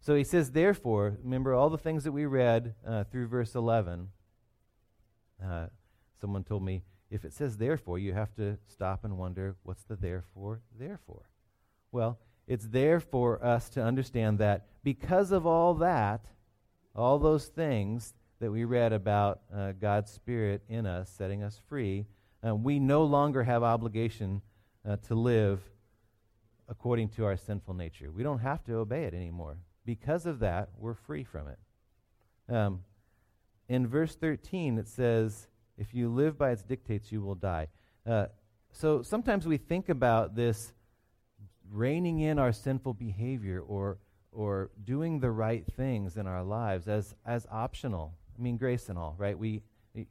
So 0.00 0.14
he 0.14 0.24
says, 0.24 0.50
therefore, 0.50 1.18
remember 1.22 1.54
all 1.54 1.70
the 1.70 1.78
things 1.78 2.04
that 2.04 2.12
we 2.12 2.26
read 2.26 2.74
uh, 2.86 3.04
through 3.04 3.28
verse 3.28 3.54
11. 3.54 4.08
Uh, 5.42 5.66
Someone 6.22 6.44
told 6.44 6.62
me, 6.62 6.84
if 7.10 7.24
it 7.24 7.32
says 7.32 7.56
therefore, 7.56 7.98
you 7.98 8.12
have 8.12 8.32
to 8.36 8.56
stop 8.68 9.04
and 9.04 9.18
wonder, 9.18 9.56
what's 9.64 9.82
the 9.82 9.96
therefore, 9.96 10.60
therefore? 10.78 11.28
Well, 11.90 12.20
it's 12.46 12.68
there 12.68 13.00
for 13.00 13.44
us 13.44 13.68
to 13.70 13.82
understand 13.82 14.38
that 14.38 14.66
because 14.84 15.32
of 15.32 15.48
all 15.48 15.74
that, 15.74 16.24
all 16.94 17.18
those 17.18 17.46
things 17.46 18.14
that 18.38 18.52
we 18.52 18.62
read 18.62 18.92
about 18.92 19.40
uh, 19.52 19.72
God's 19.72 20.12
Spirit 20.12 20.62
in 20.68 20.86
us, 20.86 21.10
setting 21.10 21.42
us 21.42 21.60
free, 21.68 22.06
uh, 22.46 22.54
we 22.54 22.78
no 22.78 23.02
longer 23.02 23.42
have 23.42 23.64
obligation 23.64 24.40
uh, 24.88 24.96
to 25.08 25.16
live 25.16 25.60
according 26.72 27.06
to 27.10 27.26
our 27.26 27.36
sinful 27.36 27.74
nature. 27.74 28.10
We 28.10 28.22
don't 28.22 28.38
have 28.38 28.64
to 28.64 28.76
obey 28.76 29.04
it 29.04 29.12
anymore. 29.12 29.58
Because 29.84 30.24
of 30.24 30.38
that, 30.38 30.70
we're 30.78 30.94
free 30.94 31.22
from 31.22 31.48
it. 31.48 31.58
Um, 32.48 32.80
in 33.68 33.86
verse 33.86 34.16
13, 34.16 34.78
it 34.78 34.88
says, 34.88 35.48
if 35.76 35.92
you 35.92 36.08
live 36.08 36.38
by 36.38 36.50
its 36.50 36.62
dictates, 36.62 37.12
you 37.12 37.20
will 37.20 37.34
die. 37.34 37.68
Uh, 38.06 38.26
so 38.70 39.02
sometimes 39.02 39.46
we 39.46 39.58
think 39.58 39.90
about 39.90 40.34
this 40.34 40.72
reining 41.70 42.20
in 42.20 42.38
our 42.38 42.52
sinful 42.52 42.94
behavior 42.94 43.60
or, 43.60 43.98
or 44.32 44.70
doing 44.82 45.20
the 45.20 45.30
right 45.30 45.66
things 45.76 46.16
in 46.16 46.26
our 46.26 46.42
lives 46.42 46.88
as, 46.88 47.14
as 47.26 47.46
optional. 47.52 48.14
I 48.38 48.40
mean, 48.40 48.56
grace 48.56 48.88
and 48.88 48.98
all, 48.98 49.14
right? 49.18 49.38
We, 49.38 49.60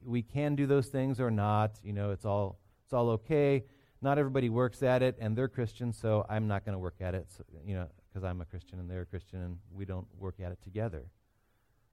we 0.05 0.21
can 0.21 0.55
do 0.55 0.67
those 0.67 0.89
things 0.89 1.19
or 1.19 1.31
not. 1.31 1.79
You 1.83 1.93
know, 1.93 2.11
it's 2.11 2.25
all, 2.25 2.59
it's 2.85 2.93
all 2.93 3.09
okay. 3.09 3.63
Not 4.01 4.17
everybody 4.17 4.49
works 4.49 4.81
at 4.81 5.03
it, 5.03 5.17
and 5.19 5.37
they're 5.37 5.47
Christians, 5.47 5.97
so 5.97 6.25
I'm 6.27 6.47
not 6.47 6.65
going 6.65 6.73
to 6.73 6.79
work 6.79 6.95
at 7.01 7.13
it, 7.13 7.27
so, 7.29 7.43
you 7.65 7.75
know, 7.75 7.87
because 8.07 8.23
I'm 8.23 8.41
a 8.41 8.45
Christian 8.45 8.79
and 8.79 8.89
they're 8.89 9.01
a 9.01 9.05
Christian, 9.05 9.41
and 9.41 9.57
we 9.73 9.85
don't 9.85 10.07
work 10.17 10.35
at 10.43 10.51
it 10.51 10.59
together. 10.63 11.05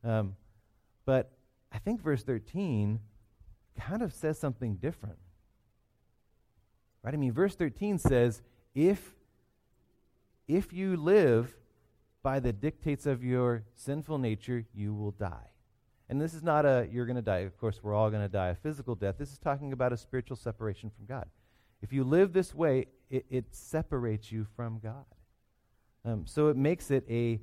Um, 0.03 0.35
but 1.05 1.33
I 1.71 1.79
think 1.79 2.01
verse 2.01 2.23
13 2.23 3.01
kind 3.79 4.03
of 4.03 4.13
says 4.13 4.39
something 4.39 4.77
different. 4.77 5.19
Right? 7.03 7.15
I 7.15 7.17
mean, 7.17 7.33
verse 7.33 7.55
13 7.55 7.99
says, 7.99 8.43
if, 8.75 9.15
if 10.47 10.73
you 10.73 10.97
live 10.97 11.57
by 12.23 12.41
the 12.41 12.53
dictates 12.53 13.07
of 13.07 13.23
your 13.23 13.65
sinful 13.75 14.19
nature, 14.19 14.65
you 14.75 14.95
will 14.95 15.13
die. 15.13 15.51
And 16.09 16.21
this 16.21 16.33
is 16.33 16.43
not 16.43 16.65
a, 16.65 16.89
you're 16.91 17.07
going 17.07 17.17
to 17.17 17.23
die. 17.23 17.39
Of 17.39 17.59
course, 17.59 17.81
we're 17.83 17.95
all 17.95 18.11
going 18.11 18.23
to 18.23 18.29
die 18.29 18.49
a 18.49 18.55
physical 18.55 18.95
death. 18.95 19.17
This 19.19 19.31
is 19.31 19.39
talking 19.39 19.73
about 19.73 19.93
a 19.93 19.97
spiritual 19.97 20.37
separation 20.37 20.91
from 20.91 21.07
God. 21.07 21.27
If 21.83 21.93
you 21.93 22.05
live 22.05 22.33
this 22.33 22.55
way, 22.55 22.87
it, 23.11 23.27
it 23.31 23.55
separates 23.55 24.33
you 24.33 24.47
from 24.57 24.79
God. 24.79 25.05
Um, 26.05 26.27
so 26.27 26.49
it 26.49 26.57
makes 26.57 26.91
it 26.91 27.05
a, 27.09 27.41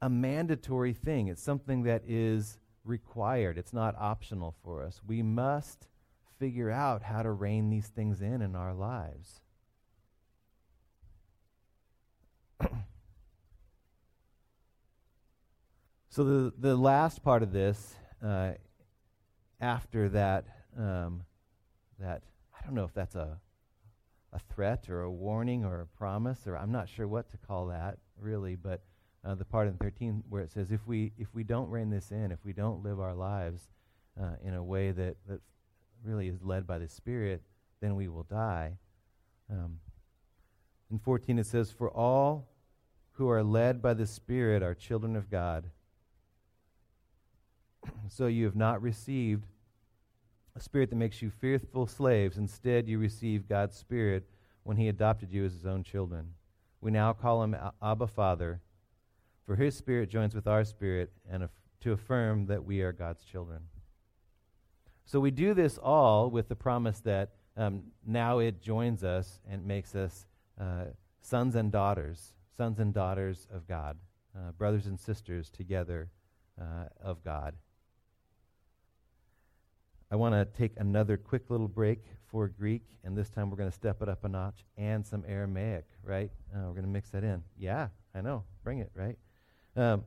a 0.00 0.08
mandatory 0.08 0.92
thing. 0.94 1.28
It's 1.28 1.42
something 1.42 1.82
that 1.84 2.02
is 2.06 2.58
required, 2.84 3.58
it's 3.58 3.72
not 3.72 3.94
optional 3.98 4.54
for 4.64 4.82
us. 4.82 5.00
We 5.06 5.22
must 5.22 5.88
figure 6.38 6.70
out 6.70 7.02
how 7.02 7.22
to 7.22 7.30
rein 7.30 7.68
these 7.68 7.88
things 7.88 8.22
in 8.22 8.40
in 8.42 8.54
our 8.56 8.72
lives. 8.72 9.40
so 16.08 16.24
the 16.24 16.52
the 16.58 16.76
last 16.76 17.22
part 17.22 17.42
of 17.42 17.52
this, 17.52 17.94
uh, 18.24 18.52
after 19.60 20.08
that, 20.10 20.46
um, 20.76 21.24
that 21.98 22.22
don't 22.68 22.74
know 22.74 22.84
if 22.84 22.92
that's 22.92 23.14
a 23.14 23.38
a 24.34 24.38
threat 24.54 24.90
or 24.90 25.00
a 25.00 25.10
warning 25.10 25.64
or 25.64 25.80
a 25.80 25.86
promise 25.86 26.46
or 26.46 26.54
I'm 26.54 26.70
not 26.70 26.86
sure 26.86 27.08
what 27.08 27.30
to 27.30 27.38
call 27.38 27.68
that 27.68 27.96
really, 28.20 28.56
but 28.56 28.82
uh, 29.24 29.34
the 29.34 29.44
part 29.46 29.68
in 29.68 29.74
13 29.78 30.22
where 30.28 30.42
it 30.42 30.52
says 30.52 30.70
if 30.70 30.86
we 30.86 31.12
if 31.16 31.28
we 31.34 31.44
don't 31.44 31.70
rein 31.70 31.88
this 31.88 32.10
in, 32.10 32.30
if 32.30 32.44
we 32.44 32.52
don't 32.52 32.82
live 32.82 33.00
our 33.00 33.14
lives 33.14 33.70
uh, 34.20 34.34
in 34.44 34.52
a 34.52 34.62
way 34.62 34.90
that 34.90 35.16
that 35.26 35.40
really 36.04 36.28
is 36.28 36.42
led 36.42 36.66
by 36.66 36.76
the 36.76 36.88
Spirit, 36.88 37.42
then 37.80 37.96
we 37.96 38.06
will 38.06 38.24
die. 38.24 38.76
Um, 39.50 39.80
in 40.90 40.98
14 40.98 41.38
it 41.38 41.46
says, 41.46 41.70
For 41.70 41.90
all 41.90 42.48
who 43.12 43.30
are 43.30 43.42
led 43.42 43.80
by 43.80 43.94
the 43.94 44.06
Spirit 44.06 44.62
are 44.62 44.74
children 44.74 45.16
of 45.16 45.30
God. 45.30 45.70
so 48.10 48.26
you 48.26 48.44
have 48.44 48.56
not 48.56 48.82
received 48.82 49.46
a 50.58 50.62
spirit 50.62 50.90
that 50.90 50.96
makes 50.96 51.22
you 51.22 51.30
fearful 51.30 51.86
slaves. 51.86 52.36
Instead, 52.36 52.88
you 52.88 52.98
received 52.98 53.48
God's 53.48 53.76
Spirit 53.76 54.28
when 54.64 54.76
He 54.76 54.88
adopted 54.88 55.32
you 55.32 55.44
as 55.44 55.52
His 55.52 55.66
own 55.66 55.84
children. 55.84 56.34
We 56.80 56.90
now 56.90 57.12
call 57.12 57.42
Him 57.44 57.56
Abba 57.80 58.08
Father, 58.08 58.60
for 59.46 59.54
His 59.54 59.76
Spirit 59.76 60.10
joins 60.10 60.34
with 60.34 60.46
our 60.46 60.64
spirit 60.64 61.12
and 61.30 61.44
af- 61.44 61.50
to 61.80 61.92
affirm 61.92 62.46
that 62.46 62.64
we 62.64 62.82
are 62.82 62.92
God's 62.92 63.24
children. 63.24 63.60
So 65.04 65.20
we 65.20 65.30
do 65.30 65.54
this 65.54 65.78
all 65.78 66.28
with 66.28 66.48
the 66.48 66.56
promise 66.56 66.98
that 67.00 67.30
um, 67.56 67.84
now 68.04 68.40
it 68.40 68.60
joins 68.60 69.04
us 69.04 69.40
and 69.48 69.64
makes 69.64 69.94
us 69.94 70.26
uh, 70.60 70.86
sons 71.22 71.54
and 71.54 71.70
daughters, 71.70 72.34
sons 72.56 72.80
and 72.80 72.92
daughters 72.92 73.46
of 73.54 73.66
God, 73.68 73.96
uh, 74.36 74.50
brothers 74.52 74.86
and 74.86 74.98
sisters 74.98 75.50
together 75.50 76.10
uh, 76.60 76.88
of 77.00 77.24
God. 77.24 77.54
I 80.10 80.16
want 80.16 80.34
to 80.34 80.46
take 80.58 80.72
another 80.78 81.16
quick 81.16 81.50
little 81.50 81.68
break 81.68 82.00
for 82.26 82.48
Greek, 82.48 82.82
and 83.04 83.16
this 83.16 83.28
time 83.28 83.50
we're 83.50 83.58
going 83.58 83.70
to 83.70 83.74
step 83.74 84.00
it 84.00 84.08
up 84.08 84.24
a 84.24 84.28
notch 84.28 84.64
and 84.76 85.06
some 85.06 85.22
Aramaic, 85.28 85.84
right? 86.02 86.30
Uh, 86.54 86.60
we're 86.66 86.72
going 86.72 86.84
to 86.84 86.88
mix 86.88 87.10
that 87.10 87.24
in. 87.24 87.42
Yeah, 87.58 87.88
I 88.14 88.22
know. 88.22 88.44
Bring 88.64 88.78
it, 88.78 88.90
right? 88.94 89.18
Um, 89.76 90.04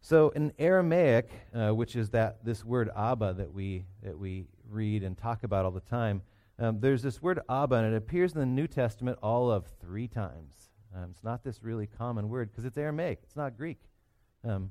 so 0.00 0.28
in 0.30 0.52
Aramaic, 0.58 1.30
uh, 1.54 1.70
which 1.70 1.96
is 1.96 2.10
that 2.10 2.44
this 2.44 2.64
word 2.64 2.90
Abba 2.94 3.34
that 3.34 3.52
we 3.52 3.86
that 4.02 4.18
we 4.18 4.46
read 4.68 5.02
and 5.02 5.16
talk 5.16 5.44
about 5.44 5.64
all 5.64 5.70
the 5.70 5.80
time, 5.80 6.22
um, 6.58 6.78
there's 6.78 7.02
this 7.02 7.20
word 7.20 7.40
Abba, 7.48 7.76
and 7.76 7.94
it 7.94 7.96
appears 7.96 8.34
in 8.34 8.40
the 8.40 8.46
New 8.46 8.66
Testament 8.66 9.18
all 9.22 9.50
of 9.50 9.66
three 9.80 10.06
times. 10.06 10.70
Um, 10.94 11.08
it's 11.10 11.24
not 11.24 11.42
this 11.42 11.62
really 11.62 11.86
common 11.86 12.28
word 12.28 12.50
because 12.50 12.64
it's 12.64 12.78
Aramaic. 12.78 13.20
It's 13.24 13.34
not 13.34 13.56
Greek, 13.56 13.78
um, 14.44 14.70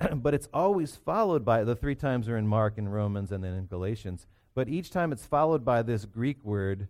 but 0.16 0.34
it's 0.34 0.48
always 0.52 0.96
followed 0.96 1.44
by 1.44 1.64
the 1.64 1.76
three 1.76 1.94
times 1.94 2.28
are 2.28 2.36
in 2.36 2.46
Mark 2.46 2.78
and 2.78 2.92
Romans 2.92 3.32
and 3.32 3.44
then 3.44 3.54
in 3.54 3.66
Galatians. 3.66 4.26
But 4.54 4.68
each 4.68 4.90
time 4.90 5.12
it's 5.12 5.26
followed 5.26 5.64
by 5.64 5.82
this 5.82 6.04
Greek 6.04 6.42
word, 6.44 6.88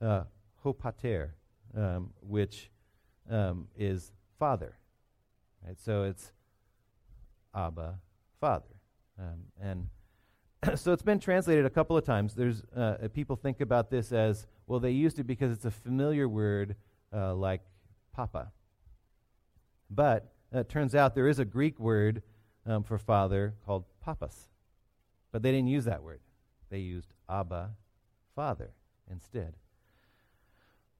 uh, 0.00 0.24
ho 0.56 0.72
pater, 0.72 1.34
um, 1.76 2.10
which 2.20 2.70
um, 3.30 3.68
is 3.76 4.12
father. 4.38 4.76
Right? 5.66 5.78
So 5.78 6.04
it's 6.04 6.32
Abba, 7.54 7.98
Father. 8.40 8.64
Um, 9.18 9.44
and 9.60 9.88
so 10.78 10.92
it's 10.92 11.02
been 11.02 11.18
translated 11.18 11.66
a 11.66 11.70
couple 11.70 11.96
of 11.96 12.04
times. 12.04 12.34
There's 12.34 12.62
uh, 12.76 12.96
uh, 13.02 13.08
people 13.08 13.36
think 13.36 13.60
about 13.60 13.90
this 13.90 14.12
as 14.12 14.46
well. 14.66 14.80
They 14.80 14.90
used 14.90 15.18
it 15.18 15.24
because 15.24 15.52
it's 15.52 15.64
a 15.64 15.70
familiar 15.70 16.28
word 16.28 16.76
uh, 17.12 17.34
like 17.34 17.60
Papa. 18.14 18.52
But 19.90 20.32
it 20.52 20.68
turns 20.68 20.94
out 20.94 21.14
there 21.14 21.28
is 21.28 21.38
a 21.38 21.44
Greek 21.44 21.78
word 21.78 22.22
um, 22.66 22.82
for 22.82 22.98
father 22.98 23.54
called 23.66 23.84
Papas, 24.00 24.48
but 25.30 25.42
they 25.42 25.50
didn't 25.50 25.68
use 25.68 25.84
that 25.84 26.02
word. 26.02 26.20
They 26.70 26.78
used 26.78 27.12
Abba, 27.28 27.70
Father, 28.34 28.70
instead. 29.10 29.54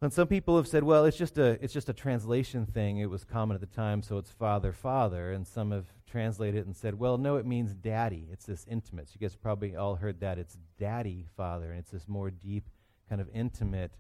And 0.03 0.13
some 0.13 0.27
people 0.27 0.57
have 0.57 0.67
said, 0.67 0.83
well, 0.83 1.05
it's 1.05 1.17
just 1.17 1.39
a 1.39 1.63
it's 1.63 1.73
just 1.73 1.89
a 1.89 1.93
translation 1.93 2.67
thing. 2.67 2.99
It 2.99 3.09
was 3.09 3.23
common 3.25 3.55
at 3.55 3.61
the 3.61 3.69
time, 3.69 4.03
so 4.03 4.19
it's 4.19 4.33
father, 4.33 4.73
father. 4.73 5.31
And 5.31 5.47
some 5.47 5.71
have 5.71 5.87
translated 6.11 6.61
it 6.61 6.67
and 6.67 6.75
said, 6.75 6.99
well, 6.99 7.19
no, 7.19 7.37
it 7.37 7.47
means 7.47 7.73
daddy. 7.73 8.29
It's 8.33 8.45
this 8.45 8.67
intimate. 8.69 9.09
So 9.09 9.13
you 9.21 9.25
guys 9.25 9.37
probably 9.37 9.77
all 9.77 9.95
heard 9.95 10.19
that. 10.19 10.39
It's 10.39 10.59
daddy, 10.77 11.27
father, 11.37 11.71
and 11.71 11.79
it's 11.79 11.93
this 11.93 12.09
more 12.09 12.33
deep, 12.33 12.69
kind 13.09 13.21
of 13.21 13.29
intimate 13.33 13.93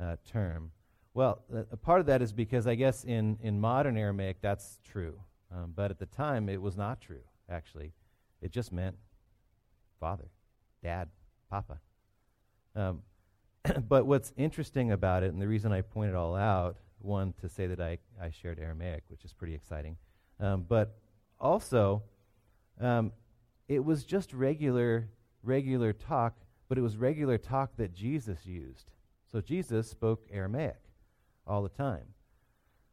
uh, 0.00 0.16
term. 0.26 0.72
Well, 1.14 1.44
a 1.70 1.76
part 1.76 2.00
of 2.00 2.06
that 2.06 2.20
is 2.20 2.32
because 2.32 2.66
I 2.66 2.74
guess 2.74 3.04
in, 3.04 3.38
in 3.40 3.60
modern 3.60 3.96
Aramaic 3.96 4.38
that's 4.40 4.80
true. 4.82 5.20
Um, 5.54 5.72
but 5.74 5.90
at 5.90 5.98
the 5.98 6.06
time 6.06 6.48
it 6.48 6.60
was 6.60 6.76
not 6.76 7.00
true, 7.00 7.22
actually. 7.48 7.92
It 8.40 8.50
just 8.50 8.72
meant 8.72 8.96
father, 10.00 10.28
dad, 10.82 11.08
papa. 11.48 11.78
Um, 12.74 13.02
but 13.88 14.06
what's 14.06 14.32
interesting 14.36 14.90
about 14.92 15.22
it, 15.22 15.32
and 15.32 15.40
the 15.40 15.48
reason 15.48 15.72
I 15.72 15.82
point 15.82 16.10
it 16.10 16.16
all 16.16 16.34
out, 16.34 16.76
one, 16.98 17.34
to 17.40 17.48
say 17.48 17.66
that 17.66 17.80
I, 17.80 17.98
I 18.20 18.30
shared 18.30 18.58
Aramaic, 18.58 19.04
which 19.08 19.24
is 19.24 19.32
pretty 19.32 19.54
exciting, 19.54 19.96
um, 20.40 20.64
but 20.68 20.96
also, 21.38 22.02
um, 22.80 23.12
it 23.68 23.84
was 23.84 24.04
just 24.04 24.32
regular, 24.32 25.08
regular 25.42 25.92
talk, 25.92 26.36
but 26.68 26.78
it 26.78 26.80
was 26.80 26.96
regular 26.96 27.38
talk 27.38 27.76
that 27.76 27.94
Jesus 27.94 28.44
used. 28.44 28.90
So 29.30 29.40
Jesus 29.40 29.88
spoke 29.88 30.26
Aramaic 30.30 30.80
all 31.46 31.62
the 31.62 31.68
time. 31.68 32.06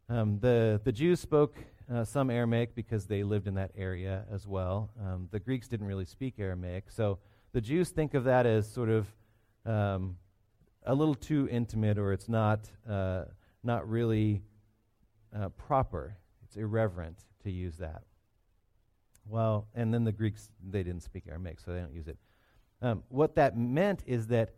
Um, 0.09 0.39
the, 0.39 0.81
the 0.83 0.91
Jews 0.91 1.19
spoke 1.19 1.55
uh, 1.93 2.03
some 2.03 2.29
Aramaic 2.29 2.75
because 2.75 3.05
they 3.05 3.23
lived 3.23 3.47
in 3.47 3.55
that 3.55 3.71
area 3.77 4.25
as 4.31 4.47
well. 4.47 4.89
Um, 4.99 5.27
the 5.31 5.39
Greeks 5.39 5.67
didn't 5.67 5.87
really 5.87 6.05
speak 6.05 6.35
Aramaic. 6.39 6.89
So 6.89 7.19
the 7.53 7.61
Jews 7.61 7.89
think 7.89 8.13
of 8.13 8.23
that 8.25 8.45
as 8.45 8.71
sort 8.71 8.89
of 8.89 9.07
um, 9.65 10.17
a 10.85 10.93
little 10.93 11.15
too 11.15 11.47
intimate 11.51 11.97
or 11.97 12.13
it's 12.13 12.29
not, 12.29 12.69
uh, 12.89 13.25
not 13.63 13.89
really 13.89 14.41
uh, 15.35 15.49
proper. 15.49 16.17
It's 16.43 16.55
irreverent 16.55 17.19
to 17.43 17.51
use 17.51 17.77
that. 17.77 18.03
Well, 19.25 19.67
and 19.75 19.93
then 19.93 20.03
the 20.03 20.11
Greeks, 20.11 20.49
they 20.67 20.83
didn't 20.83 21.03
speak 21.03 21.23
Aramaic, 21.29 21.59
so 21.59 21.71
they 21.71 21.79
don't 21.79 21.93
use 21.93 22.07
it. 22.07 22.17
Um, 22.81 23.03
what 23.09 23.35
that 23.35 23.57
meant 23.57 24.03
is 24.07 24.27
that 24.27 24.55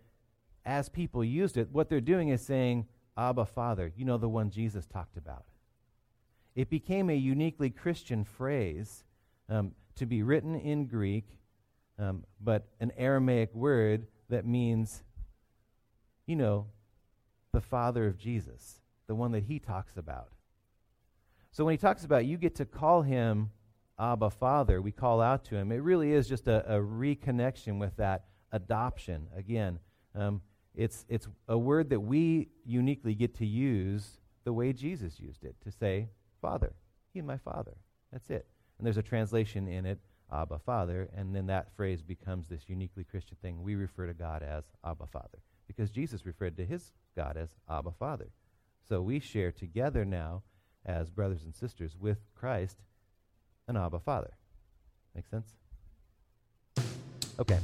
as 0.66 0.88
people 0.88 1.24
used 1.24 1.58
it, 1.58 1.70
what 1.72 1.90
they're 1.90 2.02
doing 2.02 2.30
is 2.30 2.42
saying, 2.42 2.88
Abba, 3.18 3.46
Father, 3.46 3.92
you 3.96 4.06
know, 4.06 4.18
the 4.18 4.30
one 4.30 4.50
Jesus 4.50 4.86
talked 4.86 5.18
about. 5.18 5.46
It 6.56 6.70
became 6.70 7.10
a 7.10 7.16
uniquely 7.16 7.70
Christian 7.70 8.24
phrase 8.24 9.04
um, 9.50 9.72
to 9.96 10.06
be 10.06 10.24
written 10.24 10.56
in 10.56 10.86
Greek, 10.86 11.26
um, 11.98 12.24
but 12.42 12.68
an 12.80 12.92
Aramaic 12.98 13.54
word 13.54 14.08
that 14.30 14.46
means 14.46 15.04
you 16.26 16.36
know, 16.36 16.68
the 17.52 17.62
Father 17.62 18.08
of 18.08 18.18
Jesus, 18.18 18.80
the 19.08 19.16
one 19.16 19.32
that 19.32 19.44
he 19.44 19.60
talks 19.60 19.98
about. 19.98 20.30
So 21.52 21.66
when 21.66 21.74
he 21.74 21.78
talks 21.78 22.04
about 22.04 22.26
you 22.26 22.38
get 22.38 22.56
to 22.56 22.66
call 22.66 23.02
him 23.02 23.52
Abba 24.00 24.32
Father, 24.32 24.82
we 24.82 24.92
call 24.92 25.22
out 25.22 25.46
to 25.46 25.56
him, 25.56 25.72
it 25.72 25.78
really 25.78 26.14
is 26.14 26.28
just 26.28 26.48
a, 26.48 26.76
a 26.76 26.80
reconnection 26.80 27.80
with 27.80 27.96
that 27.98 28.26
adoption. 28.52 29.28
Again, 29.36 29.80
um, 30.16 30.42
it's, 30.74 31.06
it's 31.10 31.28
a 31.48 31.58
word 31.58 31.90
that 31.90 32.00
we 32.00 32.50
uniquely 32.66 33.14
get 33.14 33.36
to 33.36 33.46
use 33.46 34.20
the 34.46 34.54
way 34.54 34.74
Jesus 34.74 35.20
used 35.20 35.44
it 35.44 35.56
to 35.64 35.72
say, 35.72 36.10
Father. 36.44 36.74
He's 37.14 37.24
my 37.24 37.38
Father. 37.38 37.78
That's 38.12 38.30
it. 38.30 38.46
And 38.78 38.86
there's 38.86 38.98
a 38.98 39.02
translation 39.02 39.68
in 39.68 39.86
it, 39.86 40.00
Abba 40.32 40.60
Father, 40.60 41.10
and 41.16 41.34
then 41.34 41.48
that 41.48 41.74
phrase 41.76 42.02
becomes 42.02 42.50
this 42.50 42.64
uniquely 42.68 43.06
Christian 43.06 43.38
thing. 43.42 43.64
We 43.64 43.76
refer 43.76 44.08
to 44.08 44.14
God 44.14 44.44
as 44.44 44.66
Abba 44.86 45.08
Father 45.08 45.40
because 45.68 45.90
Jesus 45.90 46.26
referred 46.26 46.58
to 46.58 46.66
his 46.66 46.92
God 47.16 47.38
as 47.38 47.50
Abba 47.70 47.92
Father. 47.98 48.28
So 48.88 49.02
we 49.02 49.20
share 49.20 49.54
together 49.54 50.04
now 50.04 50.44
as 50.86 51.10
brothers 51.10 51.46
and 51.46 51.56
sisters 51.56 51.96
with 51.98 52.18
Christ 52.36 52.78
an 53.70 53.78
Abba 53.78 54.00
Father. 54.00 54.34
Make 55.16 55.28
sense? 55.28 55.54
Okay. 57.40 57.60